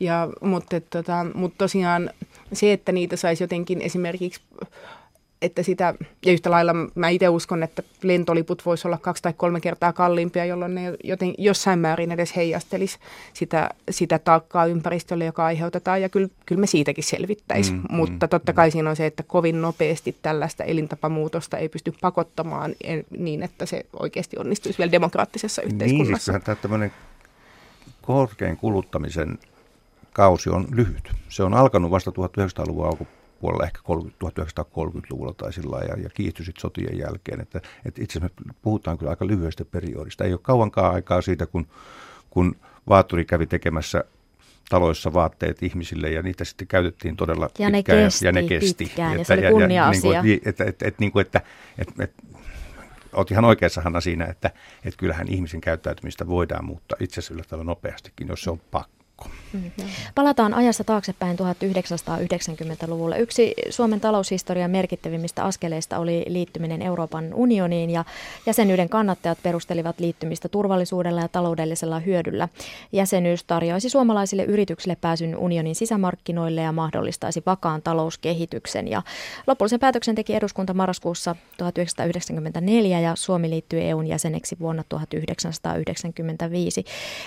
[0.00, 2.10] Ja, mutta, tota, mutta tosiaan
[2.52, 4.40] se, että niitä saisi jotenkin esimerkiksi
[5.42, 5.94] että sitä,
[6.26, 10.44] ja yhtä lailla mä itse uskon, että lentoliput voisi olla kaksi tai kolme kertaa kalliimpia,
[10.44, 12.98] jolloin ne joten jossain määrin edes heijastelisi
[13.32, 17.72] sitä, sitä taakkaa ympäristölle, joka aiheutetaan, ja kyllä, kyllä me siitäkin selvittäisi.
[17.72, 18.72] Mm, Mutta mm, totta kai mm.
[18.72, 22.74] siinä on se, että kovin nopeasti tällaista elintapamuutosta ei pysty pakottamaan
[23.18, 26.32] niin, että se oikeasti onnistuisi vielä demokraattisessa yhteiskunnassa.
[26.32, 26.92] Niin, siis tämmöinen
[28.02, 29.38] korkean kuluttamisen
[30.12, 31.12] kausi on lyhyt.
[31.28, 36.60] Se on alkanut vasta 1900-luvun alkupuolella puolella, ehkä 1930-luvulla tai sillä ja, ja kiihtyi sitten
[36.60, 37.40] sotien jälkeen.
[37.40, 40.24] Että, että itse asiassa me puhutaan kyllä aika lyhyestä periodista.
[40.24, 41.66] Ei ole kauankaan aikaa siitä, kun,
[42.30, 42.56] kun
[42.88, 44.04] vaatturi kävi tekemässä
[44.68, 47.72] taloissa vaatteet ihmisille ja niitä sitten käytettiin todella ja pitkään.
[47.72, 48.84] Ne kesti ja ne kesti.
[48.84, 50.12] Pitkään, että, ja se oli kunnia-asia.
[50.12, 51.40] Ja, niin että, että, että, niin kuin, että,
[51.78, 52.22] että, että
[53.12, 54.50] olet ihan oikeassa Hanna siinä, että,
[54.84, 58.99] että kyllähän ihmisen käyttäytymistä voidaan muuttaa itse asiassa yllättävän nopeastikin, jos se on pakko
[59.52, 59.88] Mm-hmm.
[60.14, 63.18] Palataan ajassa taaksepäin 1990-luvulle.
[63.18, 68.04] Yksi Suomen taloushistorian merkittävimmistä askeleista oli liittyminen Euroopan unioniin ja
[68.46, 72.48] jäsenyyden kannattajat perustelivat liittymistä turvallisuudella ja taloudellisella hyödyllä.
[72.92, 78.88] Jäsenyys tarjoaisi suomalaisille yrityksille pääsyn unionin sisämarkkinoille ja mahdollistaisi vakaan talouskehityksen.
[78.88, 79.02] Ja
[79.46, 86.84] lopullisen päätöksen teki eduskunta marraskuussa 1994 ja Suomi liittyi EUn jäseneksi vuonna 1995.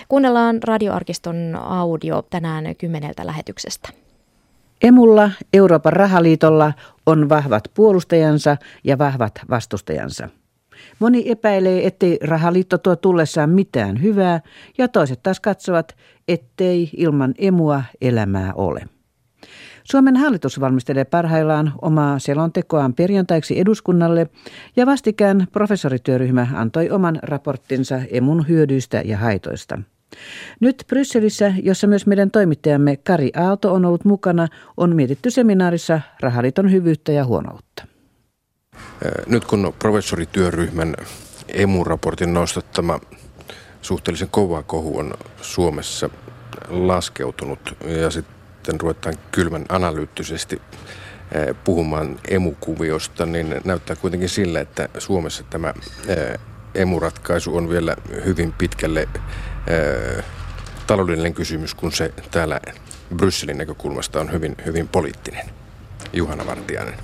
[0.08, 3.88] Kuunnellaan radioarkiston audio tänään kymmeneltä lähetyksestä.
[4.82, 6.72] Emulla, Euroopan rahaliitolla,
[7.06, 10.28] on vahvat puolustajansa ja vahvat vastustajansa.
[10.98, 14.40] Moni epäilee, ettei rahaliitto tuo tullessaan mitään hyvää,
[14.78, 15.96] ja toiset taas katsovat,
[16.28, 18.88] ettei ilman emua elämää ole.
[19.84, 24.26] Suomen hallitus valmistelee parhaillaan omaa selontekoaan perjantaiksi eduskunnalle
[24.76, 29.78] ja vastikään professorityöryhmä antoi oman raporttinsa emun hyödyistä ja haitoista–
[30.60, 36.72] nyt Brysselissä, jossa myös meidän toimittajamme Kari Aalto on ollut mukana, on mietitty seminaarissa rahaliiton
[36.72, 37.86] hyvyyttä ja huonoutta.
[39.26, 40.94] Nyt kun professorityöryhmän
[41.48, 43.00] emu-raportin nostattama
[43.82, 46.10] suhteellisen kova kohu on Suomessa
[46.68, 50.62] laskeutunut ja sitten ruvetaan kylmän analyyttisesti
[51.64, 55.74] puhumaan emukuviosta, niin näyttää kuitenkin sillä, että Suomessa tämä
[56.74, 59.08] emuratkaisu on vielä hyvin pitkälle
[60.86, 62.60] taloudellinen kysymys, kun se täällä
[63.16, 65.46] Brysselin näkökulmasta on hyvin, hyvin poliittinen.
[66.12, 66.94] Juhana Vartiainen.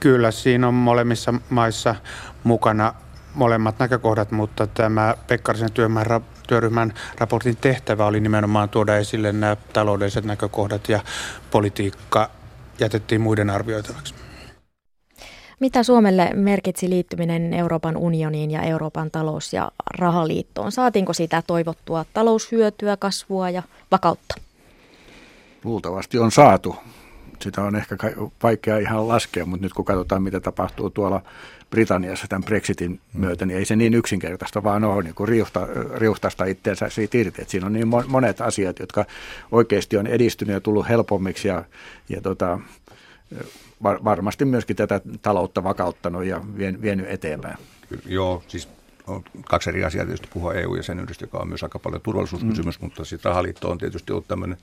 [0.00, 1.94] Kyllä, siinä on molemmissa maissa
[2.44, 2.94] mukana
[3.34, 5.68] molemmat näkökohdat, mutta tämä Pekkarisen
[6.48, 11.00] työryhmän raportin tehtävä oli nimenomaan tuoda esille nämä taloudelliset näkökohdat ja
[11.50, 12.30] politiikka
[12.80, 14.14] jätettiin muiden arvioitavaksi.
[15.60, 20.72] Mitä Suomelle merkitsi liittyminen Euroopan unioniin ja Euroopan talous- ja rahaliittoon?
[20.72, 24.34] Saatiinko siitä toivottua taloushyötyä, kasvua ja vakautta?
[25.64, 26.76] Luultavasti on saatu.
[27.42, 27.96] sitä on ehkä
[28.42, 31.22] vaikea ihan laskea, mutta nyt kun katsotaan, mitä tapahtuu tuolla
[31.70, 36.44] Britanniassa tämän Brexitin myötä, niin ei se niin yksinkertaista vaan ole niin kuin riuhta, riuhtasta
[36.44, 37.42] itseensä siitä irti.
[37.42, 39.04] Että siinä on niin monet asiat, jotka
[39.52, 41.64] oikeasti on edistynyt ja tullut helpommiksi ja,
[42.08, 42.58] ja tota,
[43.82, 46.40] varmasti myöskin tätä taloutta vakauttanut ja
[46.82, 47.56] vienyt eteenpäin.
[48.06, 48.68] Joo, siis
[49.06, 52.86] on kaksi eri asiaa tietysti puhua EU-jäsenyydestä, joka on myös aika paljon turvallisuuskysymys, mm.
[52.86, 54.58] mutta sitten rahaliitto on tietysti ollut tämmöinen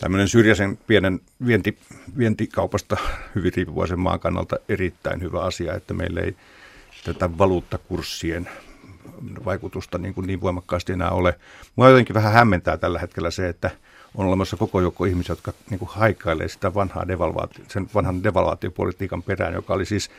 [0.00, 1.78] tämmöinen syrjäisen pienen vienti,
[2.18, 2.96] vientikaupasta
[3.34, 6.36] hyvin riippuvaisen maan kannalta erittäin hyvä asia, että meillä ei
[7.04, 8.48] tätä valuuttakurssien
[9.44, 11.38] vaikutusta niin, kuin niin voimakkaasti enää ole.
[11.76, 13.70] Mua jotenkin vähän hämmentää tällä hetkellä se, että
[14.14, 19.22] on olemassa koko joukko ihmisiä, jotka niin kuin haikailee sitä vanhaa devalvaatio, sen vanhan devalvaatiopolitiikan
[19.22, 20.10] perään, joka oli siis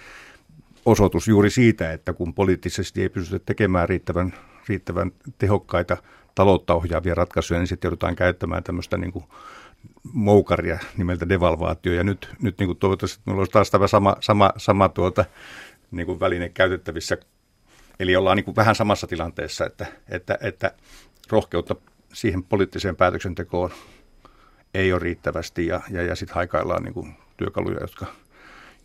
[0.85, 4.33] osoitus juuri siitä, että kun poliittisesti ei pystytä tekemään riittävän,
[4.69, 5.97] riittävän tehokkaita
[6.35, 9.25] taloutta ohjaavia ratkaisuja, niin sitten joudutaan käyttämään tämmöistä niin kuin
[10.13, 11.93] moukaria nimeltä devalvaatio.
[11.93, 15.25] Ja nyt, nyt niin kuin toivottavasti meillä olisi taas tämä sama, sama, sama tuota,
[15.91, 17.17] niin kuin väline käytettävissä.
[17.99, 20.71] Eli ollaan niin kuin vähän samassa tilanteessa, että, että, että
[21.29, 21.75] rohkeutta
[22.15, 23.71] siihen poliittiseen päätöksentekoon
[24.73, 28.05] ei ole riittävästi ja, ja, ja sitten haikaillaan niin kuin työkaluja, jotka,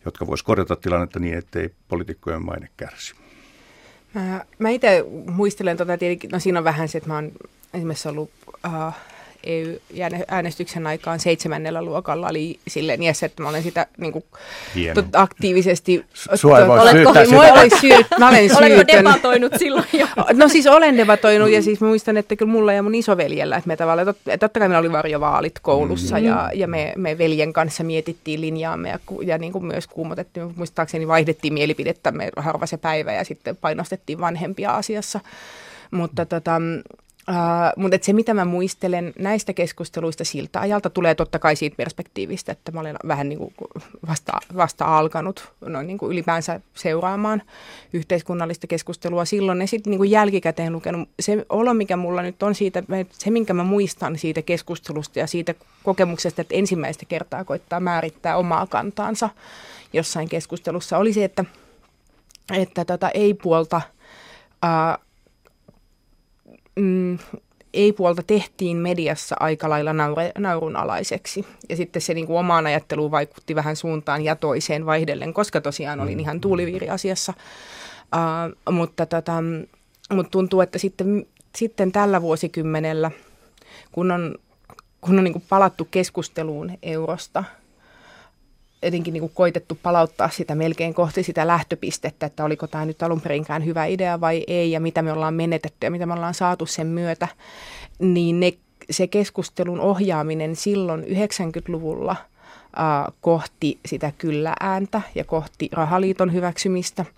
[0.05, 3.15] jotka voisi korjata tilannetta niin, ettei poliitikkojen maine kärsi.
[4.13, 7.31] Mä, mä itse muistelen, tota, tietenkin, no siinä on vähän se, että mä oon
[7.73, 8.31] esimerkiksi ollut
[8.65, 8.93] uh,
[9.43, 14.25] EU-äänestyksen aikaan seitsemännellä luokalla oli silleen iässä, että mä olen sitä niin kuin,
[14.93, 16.05] tot, aktiivisesti...
[16.35, 17.77] Sua ei voi syyttää sitä.
[17.81, 20.07] Syyt, mä olen Oletko debatoinut silloin jo?
[20.33, 23.67] No siis olen debatoinut ja siis mä muistan, että kyllä mulla ja mun isoveljellä, että
[23.67, 26.25] me tavallaan, tot, totta kai meillä oli varjovaalit koulussa mm.
[26.25, 31.07] ja, ja me, me veljen kanssa mietittiin linjaamme ja, ja niin kuin myös kuumotettiin, muistaakseni
[31.07, 35.19] vaihdettiin mielipidettämme harva se päivä ja sitten painostettiin vanhempia asiassa.
[35.91, 36.61] Mutta tota,
[37.29, 37.35] Uh,
[37.83, 42.71] mutta se, mitä mä muistelen näistä keskusteluista siltä ajalta, tulee totta kai siitä perspektiivistä, että
[42.71, 43.53] mä olen vähän niin kuin
[44.07, 47.41] vasta, vasta alkanut no, niin kuin ylipäänsä seuraamaan
[47.93, 49.61] yhteiskunnallista keskustelua silloin.
[49.61, 53.63] Ja sitten niin jälkikäteen lukenut se olo, mikä mulla nyt on siitä, se minkä mä
[53.63, 59.29] muistan siitä keskustelusta ja siitä kokemuksesta, että ensimmäistä kertaa koittaa määrittää omaa kantaansa
[59.93, 61.45] jossain keskustelussa, oli se, että,
[62.53, 63.81] että tota, ei puolta...
[64.65, 65.10] Uh,
[66.81, 67.17] mm,
[67.73, 71.45] ei-puolta tehtiin mediassa aika lailla naure, naurunalaiseksi.
[71.69, 75.99] Ja sitten se niin kuin omaan ajatteluun vaikutti vähän suuntaan ja toiseen vaihdellen, koska tosiaan
[75.99, 76.19] olin mm.
[76.19, 77.33] ihan tuuliviiri asiassa.
[78.15, 79.33] Uh, mutta, tota,
[80.13, 83.11] mutta tuntuu, että sitten, sitten tällä vuosikymmenellä,
[83.91, 84.35] kun on,
[85.01, 87.43] kun on niin kuin palattu keskusteluun eurosta–
[88.81, 93.65] jotenkin niin koitettu palauttaa sitä melkein kohti sitä lähtöpistettä, että oliko tämä nyt alun perinkään
[93.65, 96.87] hyvä idea vai ei ja mitä me ollaan menetetty ja mitä me ollaan saatu sen
[96.87, 97.27] myötä,
[97.99, 98.53] niin ne,
[98.89, 107.05] se keskustelun ohjaaminen silloin 90-luvulla äh, kohti sitä kyllä ääntä ja kohti rahaliiton hyväksymistä–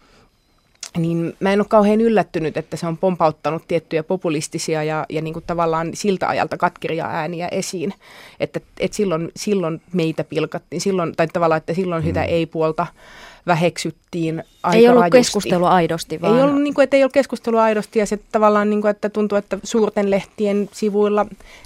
[0.97, 5.33] niin mä en ole kauhean yllättynyt, että se on pompauttanut tiettyjä populistisia ja, ja niin
[5.33, 7.93] kuin tavallaan siltä ajalta katkeria ääniä esiin.
[8.39, 12.07] Että, että silloin, silloin meitä pilkattiin, silloin, tai tavallaan, että silloin mm.
[12.07, 12.87] sitä ei-puolta
[13.47, 15.17] väheksyttiin aika Ei ollut rajusti.
[15.17, 16.37] keskustelua aidosti, vaan...
[16.37, 19.09] Ei ollut, niin kuin, että ei ollut keskustelua aidosti ja se tavallaan, niin kuin, että
[19.09, 21.25] tuntuu, että suurten lehtien sivuilla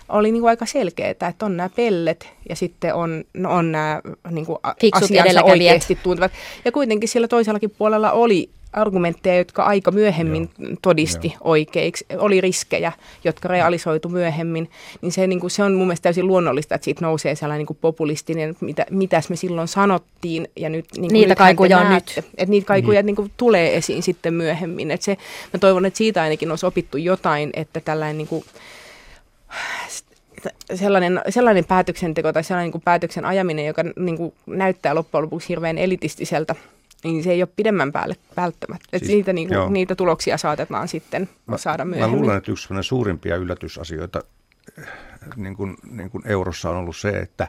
[0.10, 4.02] oli niin kuin aika selkeää, että on nämä pellet ja sitten on, no, on nämä
[4.32, 4.58] niin kuin
[4.92, 6.32] asiansa oikeasti tuntuvat.
[6.66, 10.72] Ja kuitenkin siellä toisellakin puolella oli argumentteja, jotka aika myöhemmin Joo.
[10.82, 11.38] todisti Joo.
[11.42, 12.92] oikeiksi, oli riskejä,
[13.24, 14.70] jotka realisoitu myöhemmin,
[15.02, 17.68] niin se, niin kuin, se on mun mielestä täysin luonnollista, että siitä nousee sellainen niin
[17.68, 22.14] kuin populistinen, mitä, mitäs me silloin sanottiin, ja nyt niin kuin niitä kaikuja on nyt.
[22.18, 23.06] Että niitä kaikuja niin.
[23.06, 24.92] Niin kuin, tulee esiin sitten myöhemmin.
[24.92, 25.18] Että se,
[25.54, 28.44] mä toivon, että siitä ainakin olisi opittu jotain, että tällainen niin kuin,
[30.76, 35.50] sellainen, sellainen päätöksenteko tai sellainen niin kuin päätöksen ajaminen, joka niin kuin näyttää loppujen lopuksi
[35.50, 36.56] hirveän elitistiseltä,
[37.04, 39.00] niin se ei ole pidemmän päälle välttämättä.
[39.00, 42.12] Siis, niitä, niin kuin, niitä tuloksia saatetaan sitten mä, saada myöhemmin.
[42.12, 44.22] Mä luulen, että yksi suurimpia yllätysasioita
[45.36, 47.48] niin kuin, niin kuin eurossa on ollut se, että,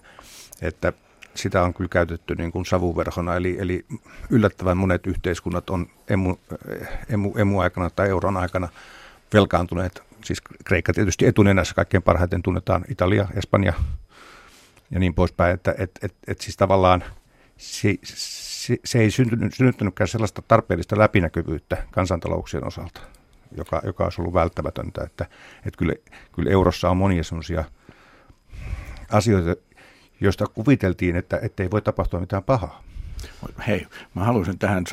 [0.63, 0.93] että
[1.35, 3.85] sitä on kyllä käytetty niin kuin savuverhona, eli, eli
[4.31, 6.37] yllättävän monet yhteiskunnat on emu,
[7.09, 8.69] emu, emu-aikana tai euron aikana
[9.35, 13.73] velkaantuneet, siis Kreikka tietysti etunenässä kaikkein parhaiten tunnetaan, Italia, Espanja
[14.91, 17.05] ja niin poispäin, että et, et, et siis tavallaan
[17.57, 17.95] se,
[18.85, 23.01] se, ei syntynyt, synnyttänytkään sellaista tarpeellista läpinäkyvyyttä kansantalouksien osalta,
[23.57, 25.03] joka, joka olisi ollut välttämätöntä.
[25.05, 25.27] Että,
[25.67, 25.95] että kyllä,
[26.33, 27.65] kyllä eurossa on monia sellaisia
[29.13, 29.61] asioita,
[30.21, 32.83] joista kuviteltiin, että ei voi tapahtua mitään pahaa.
[33.67, 34.85] Hei, mä haluaisin tähän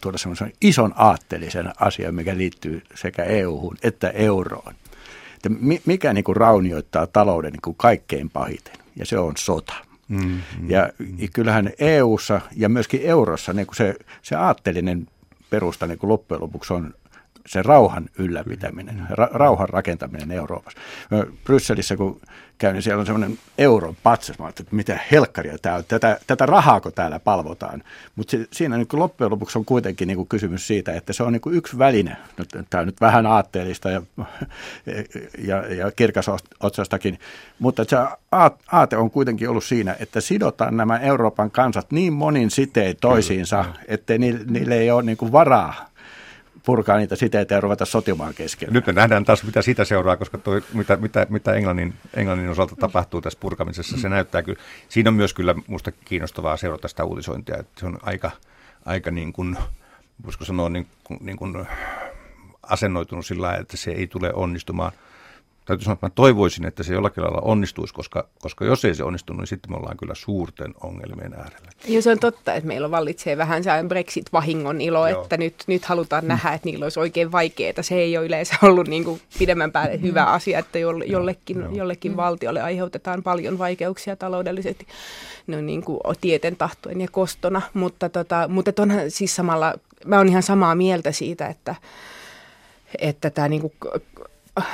[0.00, 4.74] tuoda semmoisen ison aatteellisen asian, mikä liittyy sekä EU-hun että euroon.
[5.36, 5.48] Että
[5.86, 9.74] mikä niin kuin raunioittaa talouden niin kuin kaikkein pahiten, ja se on sota
[10.08, 11.16] Mm, mm, ja mm.
[11.32, 15.06] kyllähän EUssa ja myöskin eurossa niin kuin se, se aatteellinen
[15.50, 16.94] perusta niin kuin loppujen lopuksi on
[17.46, 20.78] se rauhan ylläpitäminen, ra- rauhan rakentaminen Euroopassa.
[21.44, 22.20] Brysselissä kun
[22.62, 24.38] käyn, niin siellä on semmoinen euron patsas.
[24.38, 27.82] Mä että mitä helkkaria tämä on, tätä, tätä rahaako täällä palvotaan.
[28.16, 31.78] Mutta siinä niin loppujen lopuksi on kuitenkin niin kysymys siitä, että se on niin yksi
[31.78, 32.16] väline.
[32.70, 34.02] Tämä on nyt vähän aatteellista ja,
[35.48, 37.18] ja, ja kirkasotsastakin,
[37.58, 37.96] mutta se
[38.72, 44.18] aate on kuitenkin ollut siinä, että sidotaan nämä Euroopan kansat niin monin sitein toisiinsa, että
[44.18, 45.91] niille ei ole niin varaa
[46.66, 48.68] purkaa niitä siteitä ja ruveta sotimaan kesken.
[48.72, 52.76] Nyt me nähdään taas, mitä siitä seuraa, koska toi, mitä, mitä, mitä Englannin, Englannin osalta
[52.76, 57.56] tapahtuu tässä purkamisessa, se näyttää kyllä, siinä on myös kyllä minusta kiinnostavaa seurata sitä uutisointia,
[57.56, 58.30] että se on aika,
[58.84, 59.56] aika niin kuin,
[60.24, 61.66] voisiko sanoa niin kuin, niin kuin
[62.62, 64.92] asennoitunut sillä lailla, että se ei tule onnistumaan–
[65.64, 69.04] täytyy sanoa, että mä toivoisin, että se jollakin lailla onnistuisi, koska, koska jos ei se
[69.04, 71.70] onnistu, niin sitten me ollaan kyllä suurten ongelmien äärellä.
[71.88, 75.22] Joo, se on totta, että meillä vallitsee vähän se Brexit-vahingon ilo, Joo.
[75.22, 77.82] että nyt, nyt halutaan nähdä, että niillä olisi oikein vaikeaa.
[77.82, 81.72] Se ei ole yleensä ollut niin kuin pidemmän päälle hyvä asia, että jollekin, Joo.
[81.72, 84.86] jollekin valtiolle aiheutetaan paljon vaikeuksia taloudellisesti
[85.46, 90.28] no, niin kuin tieten tahtoen ja kostona, mutta, tota, mutta onhan siis samalla, mä oon
[90.28, 91.74] ihan samaa mieltä siitä, että
[92.98, 93.72] että tämä niin kuin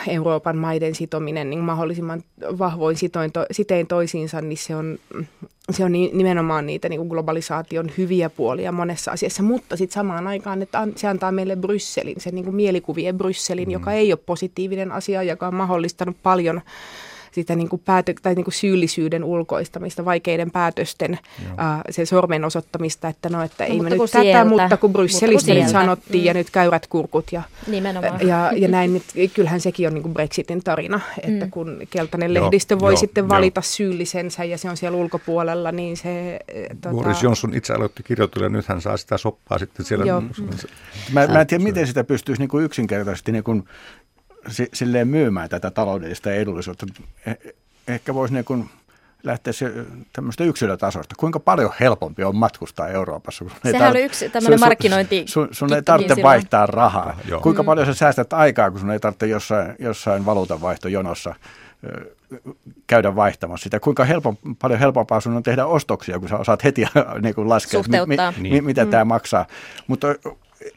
[0.08, 2.22] Euroopan maiden sitominen niin mahdollisimman
[2.58, 4.98] vahvoin sitoin to, sitein toisiinsa, niin se on,
[5.70, 10.62] se on nimenomaan niitä niin kuin globalisaation hyviä puolia monessa asiassa, mutta sitten samaan aikaan
[10.62, 13.72] että se antaa meille Brysselin, sen niin kuin mielikuvien Brysselin, mm.
[13.72, 16.60] joka ei ole positiivinen asia, joka on mahdollistanut paljon
[17.42, 21.58] sitä niin kuin päätö, tai niin kuin syyllisyyden ulkoistamista, vaikeiden päätösten uh,
[21.90, 25.54] sen sormen osoittamista, että no, että no, ei me nyt sieltä, tätä, mutta kun Brysselissä
[25.54, 26.26] nyt sanottiin mm.
[26.26, 27.42] ja nyt käyrät kurkut ja,
[28.26, 31.50] ja, ja näin, niin kyllähän sekin on niin kuin Brexitin tarina, että mm.
[31.50, 33.62] kun keltainen lehdistö voi joo, sitten valita jo.
[33.62, 36.40] syyllisensä ja se on siellä ulkopuolella, niin se...
[36.80, 36.94] Tota...
[36.94, 40.04] Boris Johnson itse aloitti kirjoitella ja nyt hän saa sitä soppaa sitten siellä.
[40.04, 40.20] Joo.
[40.20, 40.28] Mm.
[41.12, 43.64] Mä, mä en tiedä, miten sitä pystyisi niin kuin yksinkertaisesti niin kuin
[44.72, 46.86] silleen myymään tätä taloudellista edullisuutta.
[47.26, 47.38] Eh,
[47.88, 48.70] ehkä voisi niin kuin
[49.22, 49.72] lähteä se,
[50.12, 51.14] tämmöistä yksilötasosta.
[51.18, 53.44] Kuinka paljon helpompi on matkustaa Euroopassa?
[53.44, 55.24] Kun Sehän tar- oli yksi tämmöinen markkinointi.
[55.26, 56.32] Sun, sun ei tarvitse silloin.
[56.32, 57.16] vaihtaa rahaa.
[57.28, 57.40] Joo.
[57.40, 61.34] Kuinka paljon sä säästät aikaa, kun sun ei tarvitse jossain, jossain valuutanvaihtojonossa
[62.86, 63.80] käydä vaihtamassa sitä.
[63.80, 66.84] Kuinka helpon, paljon helpompaa sun on tehdä ostoksia, kun sä osaat heti
[67.22, 68.90] niin kuin laskea, mi, mi, mi, mitä mm.
[68.90, 69.46] tämä maksaa.
[69.86, 70.08] Mutta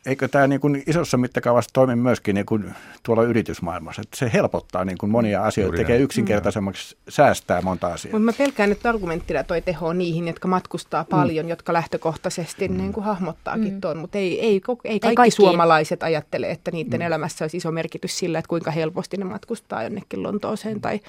[0.05, 2.73] eikö tämä niin kuin isossa mittakaavassa toimi myöskin niin kuin
[3.03, 4.01] tuolla yritysmaailmassa?
[4.01, 8.11] Että se helpottaa niin kuin monia asioita, tekee yksinkertaisemmaksi, säästää monta asiaa.
[8.11, 11.49] Mutta mä pelkään, että argumenttina toi teho niihin, jotka matkustaa paljon, mm.
[11.49, 12.77] jotka lähtökohtaisesti mm.
[12.77, 13.82] niin kuin hahmottaakin mm.
[13.82, 13.97] tuon.
[13.97, 14.53] Mutta ei, ei, ei,
[14.84, 17.05] ei kaikki kaikki suomalaiset ajattele, että niiden mm.
[17.05, 20.99] elämässä olisi iso merkitys sillä, että kuinka helposti ne matkustaa jonnekin Lontooseen tai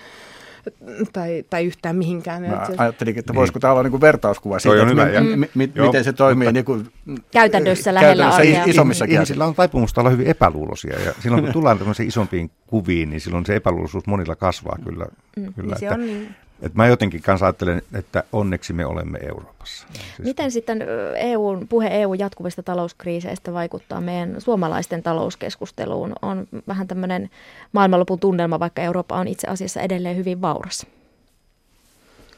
[1.12, 2.42] tai, tai yhtään mihinkään.
[2.42, 3.60] Mä ajattelin, että voisiko niin.
[3.60, 6.52] tämä olla niin kuin vertauskuva siitä, että hyvä, mi, mi, mi, miten se toimii mutta,
[6.52, 6.88] niin kuin,
[7.30, 12.08] käytännössä lähellä käytännössä isommissa Ihmisillä on taipumusta olla hyvin epäluuloisia ja silloin kun tullaan tämmöisiin
[12.08, 15.06] isompiin kuviin, niin silloin se epäluuloisuus monilla kasvaa kyllä.
[15.36, 16.34] Mm, kyllä niin että, on niin.
[16.62, 19.86] Et mä jotenkin kanssa ajattelen, että onneksi me olemme Euroopassa.
[19.92, 20.82] Siis Miten sitten
[21.16, 26.12] EU, puhe EU jatkuvista talouskriiseistä vaikuttaa meidän suomalaisten talouskeskusteluun?
[26.22, 27.30] On vähän tämmöinen
[27.72, 30.86] maailmanlopun tunnelma, vaikka Eurooppa on itse asiassa edelleen hyvin vauras.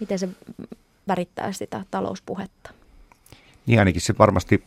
[0.01, 0.29] Miten se
[1.09, 2.71] värittää sitä talouspuhetta?
[3.67, 4.65] Niin ainakin se varmasti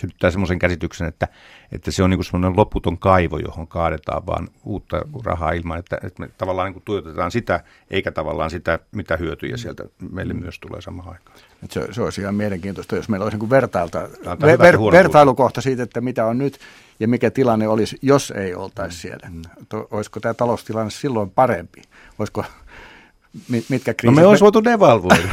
[0.00, 1.28] synnyttää semmoisen käsityksen, että,
[1.72, 6.22] että se on niin semmoinen loputon kaivo, johon kaadetaan vaan uutta rahaa ilman, että, että
[6.22, 10.80] me tavallaan niin kuin tuijotetaan sitä, eikä tavallaan sitä, mitä hyötyjä sieltä meille myös tulee
[10.80, 11.38] samaan aikaan.
[11.70, 14.08] Se, se olisi ihan mielenkiintoista, jos meillä olisi niin vertailta,
[14.42, 16.58] ver, ver, vertailukohta siitä, että mitä on nyt
[17.00, 19.28] ja mikä tilanne olisi, jos ei oltaisi siellä.
[19.30, 19.42] Mm.
[19.90, 21.82] Olisiko tämä taloustilanne silloin parempi?
[22.18, 22.44] Olisiko
[23.68, 24.16] mitkä kriisit...
[24.16, 25.22] No me olisi voitu devalvoida.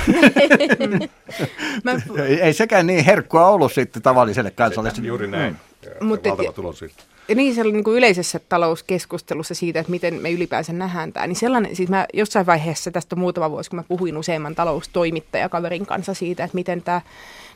[1.84, 1.92] Mä...
[2.24, 5.08] ei, ei sekään niin herkkua ollut sitten tavalliselle kansalaiselle.
[5.08, 5.56] Juuri näin.
[6.02, 6.08] Mm.
[6.08, 7.04] Mutta valtava tulos siitä.
[7.36, 11.28] Niin, se oli niin kuin yleisessä talouskeskustelussa siitä, että miten me ylipäänsä nähdään tämä.
[11.28, 16.14] Niin sellainen, siis mä jossain vaiheessa tästä muutama vuosi, kun mä puhuin useamman taloustoimittajakaverin kanssa
[16.14, 17.02] siitä, että miten, tämä,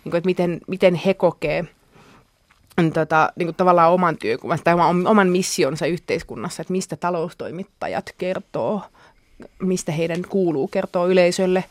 [0.04, 1.66] niin kuin, että miten, miten he kokee
[2.94, 8.82] tota, niin kuin tavallaan oman työkuvan tai oman, oman missionsa yhteiskunnassa, että mistä taloustoimittajat kertoo–
[9.62, 11.64] mistä heidän kuuluu kertoa yleisölle.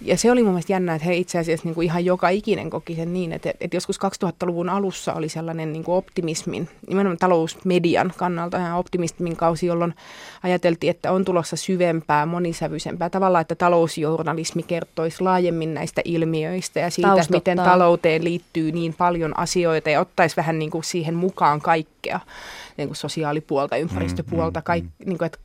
[0.00, 2.70] Ja se oli mun mielestä jännä, että he itse asiassa niin kuin ihan joka ikinen
[2.70, 8.12] koki sen niin, että, että joskus 2000-luvun alussa oli sellainen niin kuin optimismin, nimenomaan talousmedian
[8.16, 9.94] kannalta ihan optimismin kausi, jolloin
[10.42, 13.10] ajateltiin, että on tulossa syvempää, monisävyisempää.
[13.10, 17.36] Tavallaan, että talousjournalismi kertoisi laajemmin näistä ilmiöistä ja siitä, Taustottaa.
[17.36, 22.20] miten talouteen liittyy niin paljon asioita ja ottaisi vähän niin kuin siihen mukaan kaikkea
[22.76, 25.38] niin kuin sosiaalipuolta, ympäristöpuolta, mm, kaik, mm, niin kuin, että,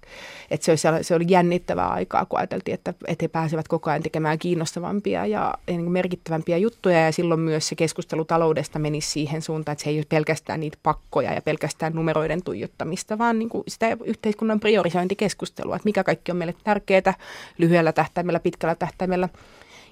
[0.52, 4.04] että se, olisi, se oli jännittävää aikaa, kun ajateltiin, että, että he pääsevät koko ajan
[4.04, 9.74] tekemään kiinnostavampia ja, niin merkittävämpiä juttuja ja silloin myös se keskustelu taloudesta menisi siihen suuntaan,
[9.74, 13.98] että se ei ole pelkästään niitä pakkoja ja pelkästään numeroiden tuijottamista, vaan niin kuin sitä
[14.04, 17.14] yhteiskunnan priorisointikeskustelua, että mikä kaikki on meille tärkeää
[17.58, 19.30] lyhyellä tähtäimellä, pitkällä tähtäimellä.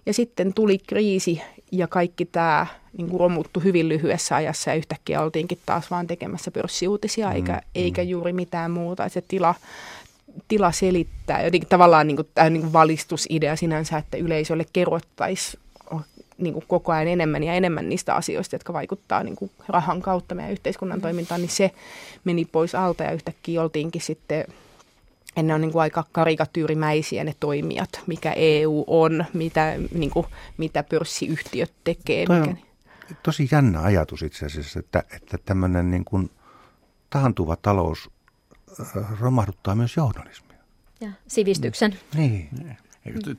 [0.06, 1.42] Ja sitten tuli kriisi
[1.72, 6.52] ja kaikki tämä niin kuin romuttu hyvin lyhyessä ajassa ja yhtäkkiä oltiinkin taas vaan tekemässä
[6.52, 7.62] pörssiuutisia mm, eikä, mm.
[7.76, 9.10] eikä juuri mitään muuta.
[9.10, 9.56] Se tila,
[10.48, 15.64] tila selittää jotenkin tavallaan niin kuin, tämä niin kuin valistusidea sinänsä, että yleisölle kerrottaisiin
[16.38, 20.36] niin kuin koko ajan enemmän ja enemmän niistä asioista, jotka vaikuttaa niin kuin rahan kautta
[20.36, 21.72] meidän yhteiskunnan toimintaan, niin se
[22.24, 24.46] meni pois alta ja yhtäkkiä oltiinkin sitten
[25.36, 30.26] ja ne on niin kuin aika karikatyyrimäisiä ne toimijat, mikä EU on, mitä, niin kuin,
[30.58, 32.26] mitä pörssiyhtiöt tekee.
[32.26, 32.52] Toi mikä...
[32.52, 32.58] on
[33.24, 36.32] tosi jännä ajatus itse asiassa, että, että tämmöinen niin kuin
[37.10, 38.10] taantuva talous
[39.20, 40.58] romahduttaa myös journalismia.
[41.02, 42.00] Ja sivistyksen.
[42.16, 42.50] Niin.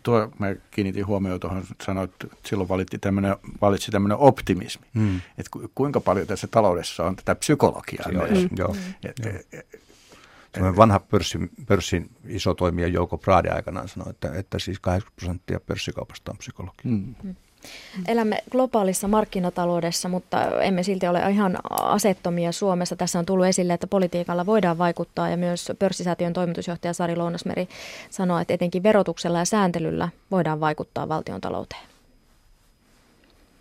[0.03, 4.87] Tuo, mä kiinnitin huomioon tuohon, sanoit, että silloin valitti tämmönen, valitsi tämmöinen optimismi.
[4.95, 5.21] Mm.
[5.39, 8.51] Että kuinka paljon tässä taloudessa on tätä psykologiaa Joo, myös.
[8.51, 8.57] Mm.
[8.59, 8.77] Joo.
[9.05, 9.81] Et, et,
[10.77, 16.33] vanha pörssin, pörssin iso toimija Jouko Prade aikanaan sanoi, että, että siis 80 prosenttia pörssikaupasta
[16.33, 16.91] on psykologia.
[16.91, 17.15] Mm.
[17.97, 18.05] Mm.
[18.09, 22.97] Elämme globaalissa markkinataloudessa, mutta emme silti ole ihan asettomia Suomessa.
[22.97, 27.69] Tässä on tullut esille, että politiikalla voidaan vaikuttaa ja myös pörssisäätiön toimitusjohtaja Sari Lounasmeri
[28.11, 31.83] sanoi, että etenkin verotuksella ja sääntelyllä voidaan vaikuttaa valtion talouteen.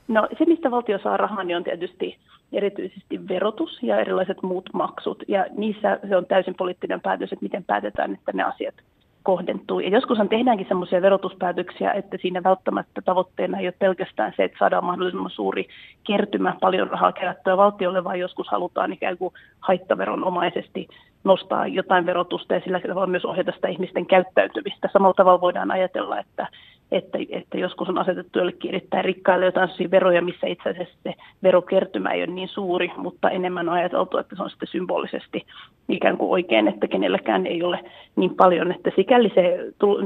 [0.08, 2.18] No se, mistä valtio saa rahaa, niin on tietysti
[2.54, 5.24] erityisesti verotus ja erilaiset muut maksut.
[5.28, 8.76] Ja niissä se on täysin poliittinen päätös, että miten päätetään, että ne asiat
[9.24, 9.80] kohdentuu.
[9.80, 14.86] Ja joskushan tehdäänkin sellaisia verotuspäätöksiä, että siinä välttämättä tavoitteena ei ole pelkästään se, että saadaan
[14.86, 15.68] mahdollisimman suuri
[16.04, 20.88] kertymä paljon rahaa kerättyä valtiolle, vaan joskus halutaan ikään kuin haittaveronomaisesti
[21.24, 24.90] nostaa jotain verotusta ja sillä tavalla myös ohjata sitä ihmisten käyttäytymistä.
[24.94, 26.48] Samalla tavalla voidaan ajatella, että
[26.92, 31.14] että, että joskus on asetettu jollekin erittäin rikkaille jotain veroja, missä itse asiassa se
[31.44, 35.46] verokertymä ei ole niin suuri, mutta enemmän on ajateltu, että se on sitten symbolisesti
[35.90, 37.80] ikään kuin oikein, että kenelläkään ei ole
[38.16, 39.58] niin paljon, että sikäli se,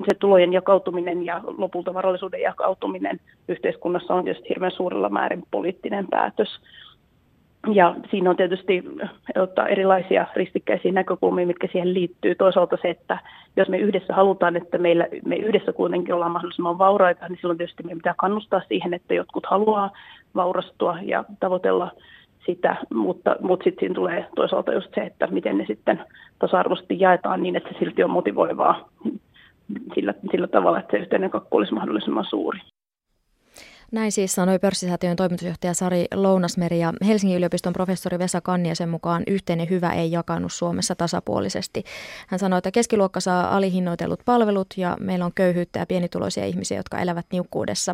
[0.09, 6.59] se tulojen jakautuminen ja lopulta varallisuuden jakautuminen yhteiskunnassa on tietysti hirveän suurella määrin poliittinen päätös.
[7.71, 8.83] Ja siinä on tietysti
[9.35, 12.35] ottaa erilaisia ristikkäisiä näkökulmia, mitkä siihen liittyy.
[12.35, 13.17] Toisaalta se, että
[13.55, 17.83] jos me yhdessä halutaan, että meillä, me yhdessä kuitenkin ollaan mahdollisimman vauraita, niin silloin tietysti
[17.83, 19.91] meidän pitää kannustaa siihen, että jotkut haluaa
[20.35, 21.91] vaurastua ja tavoitella
[22.45, 26.03] sitä, mutta, mutta sitten siinä tulee toisaalta just se, että miten ne sitten
[26.39, 28.89] tasa-arvoisesti jaetaan niin, että se silti on motivoivaa
[29.95, 32.59] sillä, sillä tavalla, että se yhteinen kakku olisi mahdollisimman suuri.
[33.93, 39.69] Näin siis sanoi pörssisäätiön toimitusjohtaja Sari Lounasmeri ja Helsingin yliopiston professori Vesa Kanniasen mukaan yhteinen
[39.69, 41.83] hyvä ei jakanut Suomessa tasapuolisesti.
[42.27, 46.99] Hän sanoi, että keskiluokka saa alihinnoitellut palvelut ja meillä on köyhyyttä ja pienituloisia ihmisiä, jotka
[46.99, 47.93] elävät niukkuudessa.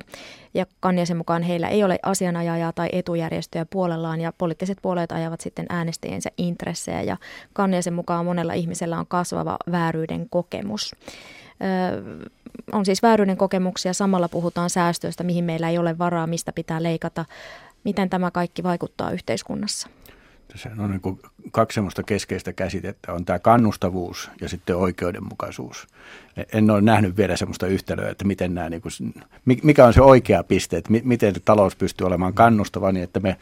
[0.53, 5.65] Ja Kanniasen mukaan heillä ei ole asianajajaa tai etujärjestöjä puolellaan ja poliittiset puolueet ajavat sitten
[5.69, 7.17] äänestäjiensä intressejä ja
[7.53, 10.95] Kanniasen mukaan monella ihmisellä on kasvava vääryyden kokemus
[12.71, 17.25] on siis vääryyden kokemuksia, samalla puhutaan säästöistä, mihin meillä ei ole varaa, mistä pitää leikata.
[17.83, 19.89] Miten tämä kaikki vaikuttaa yhteiskunnassa?
[20.55, 21.19] Se on niin kuin
[21.51, 23.13] kaksi semmoista keskeistä käsitettä.
[23.13, 25.87] On tämä kannustavuus ja sitten oikeudenmukaisuus.
[26.53, 28.91] En ole nähnyt vielä semmoista yhtälöä, että miten nämä, niin kuin,
[29.63, 33.37] mikä on se oikea piste, että miten talous pystyy olemaan kannustava niin, että me,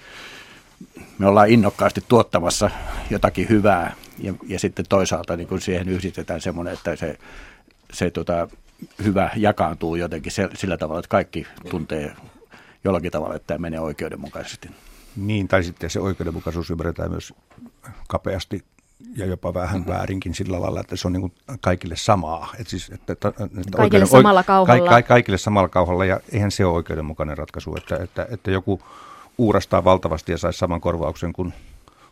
[1.17, 2.69] me ollaan innokkaasti tuottamassa
[3.09, 7.17] jotakin hyvää ja, ja sitten toisaalta niin kuin siihen yhdistetään semmoinen, että se,
[7.93, 8.47] se tota,
[9.03, 12.15] hyvä jakaantuu jotenkin sillä tavalla, että kaikki tuntee
[12.83, 14.69] jollakin tavalla, että tämä menee oikeudenmukaisesti.
[15.15, 17.33] Niin, tai sitten se oikeudenmukaisuus ymmärretään myös
[18.07, 18.63] kapeasti
[19.15, 19.93] ja jopa vähän mm-hmm.
[19.93, 22.53] väärinkin sillä lailla, että se on niin kaikille samaa.
[22.59, 24.89] Et siis, että, että kaikille oikeuden, samalla kauhalla.
[24.89, 28.81] Ka, ka, kaikille samalla kauhalla, ja eihän se ole oikeudenmukainen ratkaisu, että, että, että joku
[29.37, 31.53] uurastaa valtavasti ja saisi saman korvauksen kuin,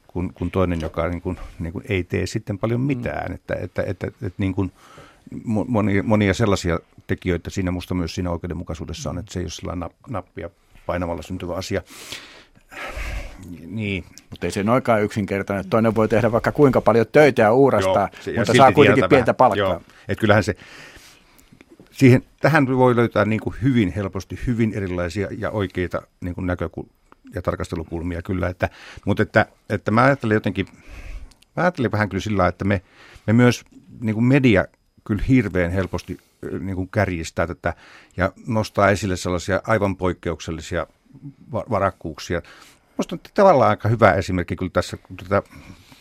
[0.07, 3.29] kuin, kuin toinen, joka niin kuin, niin kuin ei tee sitten paljon mitään.
[3.29, 3.35] Mm.
[3.35, 4.71] Että, että, että, että, että niin kuin,
[5.67, 9.89] monia, monia sellaisia tekijöitä siinä musta myös siinä oikeudenmukaisuudessa on, että se ei ole sellainen
[10.09, 10.49] nappia
[10.85, 11.81] painamalla syntyvä asia.
[13.67, 14.05] Niin.
[14.29, 15.69] Mutta ei se noinkaan yksinkertainen.
[15.69, 19.25] Toinen voi tehdä vaikka kuinka paljon töitä ja uurastaa, Joo, se, mutta saa kuitenkin pientä
[19.25, 19.35] vähän.
[19.35, 19.67] palkkaa.
[19.69, 19.81] Joo.
[20.07, 20.55] Et kyllähän se,
[21.91, 26.89] siihen, tähän voi löytää niin kuin hyvin helposti hyvin erilaisia ja oikeita niin kuin näkökul-
[27.35, 28.47] ja tarkastelukulmia kyllä.
[28.47, 28.69] Että,
[29.05, 30.65] mutta että, että mä ajattelen jotenkin,
[31.55, 32.81] mä ajattelen vähän kyllä sillä että me,
[33.27, 33.65] me myös
[34.01, 34.65] niin kuin media
[35.05, 36.17] kyllä hirveän helposti
[36.59, 37.73] niin kuin kärjistää tätä
[38.17, 40.87] ja nostaa esille sellaisia aivan poikkeuksellisia
[41.51, 42.41] varakkuuksia.
[42.97, 45.43] Minusta on tavallaan aika hyvä esimerkki kyllä tässä, kun tätä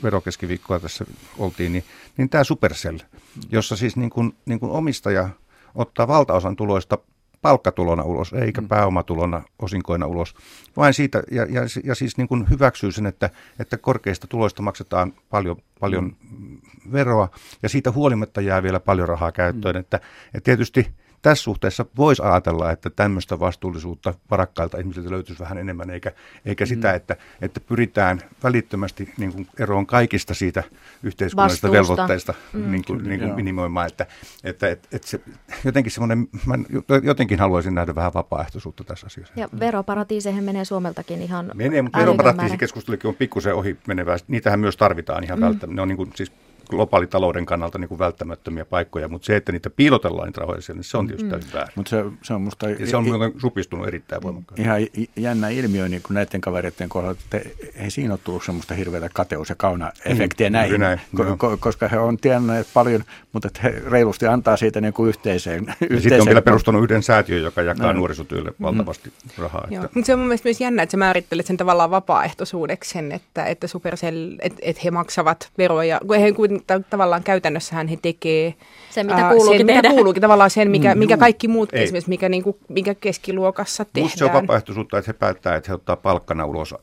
[0.02, 1.04] verokeskiviikkoa tässä
[1.38, 1.84] oltiin, niin,
[2.16, 2.98] niin tämä Supercell,
[3.50, 5.28] jossa siis niin kuin, niin kuin omistaja
[5.74, 6.98] ottaa valtaosan tuloista
[7.44, 8.68] palkkatulona ulos, eikä mm.
[8.68, 10.34] pääomatulona osinkoina ulos.
[10.76, 15.12] Vain siitä, ja, ja, ja siis niin kuin hyväksyy sen, että, että korkeista tuloista maksetaan
[15.30, 16.58] paljon, paljon mm.
[16.92, 17.28] veroa,
[17.62, 19.74] ja siitä huolimatta jää vielä paljon rahaa käyttöön.
[19.74, 19.80] Mm.
[19.80, 20.00] Että,
[20.34, 20.90] että tietysti
[21.24, 26.12] tässä suhteessa voisi ajatella, että tämmöistä vastuullisuutta varakkailta ihmisiltä löytyisi vähän enemmän, eikä,
[26.44, 26.94] eikä sitä, mm.
[26.94, 30.62] että, että pyritään välittömästi niin kuin eroon kaikista siitä
[31.02, 31.92] yhteiskunnallisista Vastuusta.
[31.92, 32.70] velvoitteista mm.
[32.70, 33.86] niin kuin, niin kuin minimoimaan.
[33.86, 34.06] Että,
[34.44, 35.20] että, että, että se,
[35.64, 36.54] jotenkin semmoinen, mä
[37.02, 39.34] jotenkin haluaisin nähdä vähän vapaaehtoisuutta tässä asiassa.
[39.36, 44.16] Ja veroparatiiseihin menee Suomeltakin ihan Menee, mutta veroparatiisikeskustelukin on pikkusen ohi menevää.
[44.28, 45.44] Niitähän myös tarvitaan ihan mm.
[45.44, 45.76] välttämättä.
[45.76, 46.32] Ne on niin kuin, siis
[46.70, 50.98] globaalitalouden kannalta niin kuin välttämättömiä paikkoja, mutta se, että niitä piilotellaan niitä rahoja niin se
[50.98, 51.30] on tietysti mm.
[51.30, 51.72] täysin väärin.
[51.76, 52.70] Mutta se, se on musta...
[52.70, 54.62] Ja se on i- supistunut erittäin voimakkaasti.
[54.62, 54.80] Ihan
[55.16, 59.48] jännä ilmiö niin kuin näiden kavereiden kohdalla, että ei siinä ole tullut semmoista hirveätä kateus-
[59.48, 64.26] ja kauna-efektiä mm, näihin, näin, ko- ko- koska he on tienneet paljon, mutta he reilusti
[64.26, 65.60] antaa siitä niin kuin yhteiseen.
[65.60, 67.98] yhteiseen sitten on vielä perustanut yhden säätiön, joka jakaa no.
[67.98, 68.62] nuorisotyölle mm.
[68.62, 69.42] valtavasti mm.
[69.42, 69.68] rahaa.
[69.70, 69.88] Että...
[69.94, 73.44] Mutta se on mun mielestä myös jännä, että sä määrittelet sen tavallaan vapaaehtoisuudeksi sen, että,
[73.44, 76.32] että Supercell, että, että he maksavat veroja, kun he
[76.90, 78.54] tavallaan käytännössähän he tekee
[78.90, 79.82] sen, mitä kuuluukin sen, tehdä.
[79.82, 81.82] Mitä kuuluukin, tavallaan sen, mikä, mm, mikä kaikki muut ei.
[81.82, 84.04] esimerkiksi, mikä, niin kuin, mikä keskiluokassa tehdään.
[84.04, 86.74] Musta se on vapaaehtoisuutta, että he päättää, että he ottaa palkkana ulos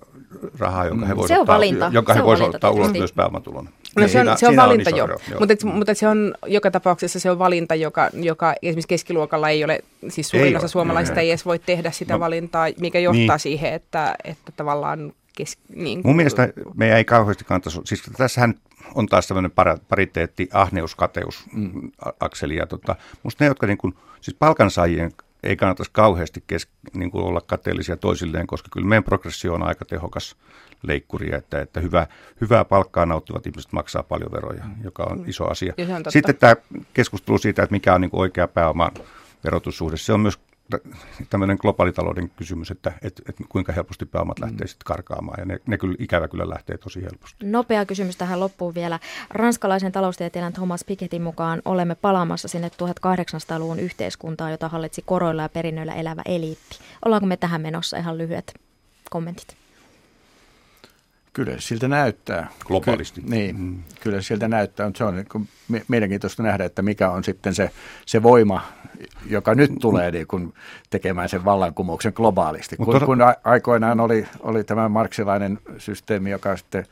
[0.59, 1.89] rahaa, jonka he voisivat ottaa, valinta.
[1.93, 3.69] jonka he voisivat ottaa ulos myös pääomatulona.
[3.95, 6.71] No se on, siinä, se on valinta on jo, ero, mutta, mutta se on joka
[6.71, 10.69] tapauksessa se on valinta, joka, joka esimerkiksi keskiluokalla ei ole, siis suurin ei osa ole,
[10.69, 13.39] suomalaisista ei, ei edes voi tehdä sitä no, valintaa, mikä johtaa niin.
[13.39, 18.53] siihen, että, että tavallaan kes, niin, Mun mielestä me ei kauheasti kannattaisi, siis tässähän
[18.95, 19.51] on taas tämmöinen
[19.89, 22.55] pariteetti, ahneus, kateus, mm, akseli.
[22.55, 25.11] Ja tota, musta ne, jotka niin kuin, siis palkansaajien
[25.43, 29.85] ei kannattaisi kauheasti kes, niin kuin olla kateellisia toisilleen, koska kyllä meidän progressio on aika
[29.85, 30.35] tehokas
[30.83, 32.07] leikkuri, että, että hyvä,
[32.41, 34.83] hyvää palkkaa nauttivat ihmiset maksaa paljon veroja, mm.
[34.83, 35.73] joka on iso asia.
[35.95, 36.55] On Sitten tämä
[36.93, 38.91] keskustelu siitä, että mikä on niin kuin oikea pääoman
[39.43, 40.39] verotussuhde, se on myös
[41.29, 44.45] tämmöinen globaalitalouden kysymys, että, että, että kuinka helposti pääomat mm.
[44.45, 45.39] lähtee sitten karkaamaan.
[45.39, 47.45] Ja ne, ne kyllä, ikävä kyllä lähtee tosi helposti.
[47.45, 48.99] Nopea kysymys tähän loppuun vielä.
[49.29, 55.93] Ranskalaisen taloustieteilijän Thomas Piketin mukaan olemme palaamassa sinne 1800-luvun yhteiskuntaa, jota hallitsi koroilla ja perinnöillä
[55.93, 56.79] elävä eliitti.
[57.05, 57.97] Ollaanko me tähän menossa?
[57.97, 58.53] Ihan lyhyet
[59.09, 59.60] kommentit.
[61.33, 62.47] Kyllä siltä näyttää.
[62.65, 63.21] Globaalisti.
[63.21, 63.83] Ky- niin, mm.
[63.99, 64.91] kyllä siltä näyttää.
[64.95, 67.71] Se on niin mielenkiintoista nähdä, että mikä on sitten se,
[68.05, 68.61] se voima,
[69.29, 70.53] joka nyt tulee niin kuin
[70.89, 72.77] tekemään sen vallankumouksen globaalisti.
[72.77, 76.85] Kun, kun aikoinaan oli, oli tämä marksilainen systeemi, joka sitten...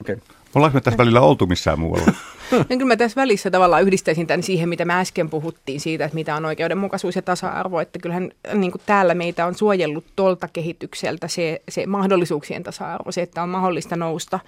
[0.00, 0.16] Okay.
[0.54, 2.12] Ollaanko me tässä välillä oltu missään muualla?
[2.50, 6.14] No kyllä mä tässä välissä tavallaan yhdistäisin tämän siihen, mitä me äsken puhuttiin siitä, että
[6.14, 7.80] mitä on oikeudenmukaisuus ja tasa-arvo.
[7.80, 13.22] Että kyllähän niin kuin täällä meitä on suojellut tuolta kehitykseltä se, se mahdollisuuksien tasa-arvo, se,
[13.22, 14.40] että on mahdollista nousta.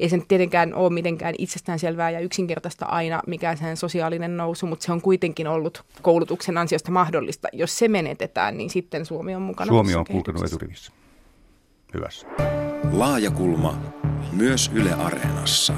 [0.00, 4.84] Ei se nyt tietenkään ole mitenkään itsestäänselvää ja yksinkertaista aina mikään sen sosiaalinen nousu, mutta
[4.84, 7.48] se on kuitenkin ollut koulutuksen ansiosta mahdollista.
[7.52, 9.68] Jos se menetetään, niin sitten Suomi on mukana.
[9.68, 10.92] Suomi on kulkenut eturivissä.
[11.94, 12.26] Hyvässä.
[12.92, 13.78] Laajakulma
[14.32, 15.74] myös Yle Areenassa.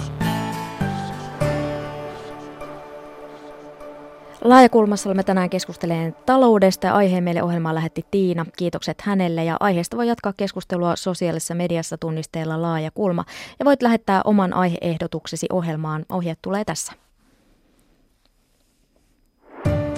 [4.45, 8.47] Laajakulmassa olemme tänään keskusteleen taloudesta ja aiheen meille ohjelmaan lähetti Tiina.
[8.57, 13.25] Kiitokset hänelle ja aiheesta voi jatkaa keskustelua sosiaalisessa mediassa tunnisteella Laajakulma.
[13.59, 16.05] Ja voit lähettää oman aiheehdotuksesi ohjelmaan.
[16.09, 16.93] Ohjeet tulee tässä.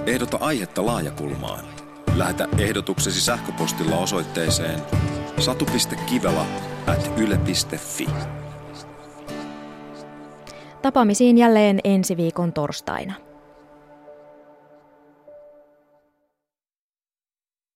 [0.07, 1.65] Ehdota aihetta Laajakulmaan.
[2.17, 4.81] Lähetä ehdotuksesi sähköpostilla osoitteeseen
[5.43, 6.47] satu.kivela
[6.87, 8.09] at yle.fi.
[10.83, 13.28] Tapaamisiin jälleen ensi viikon torstaina.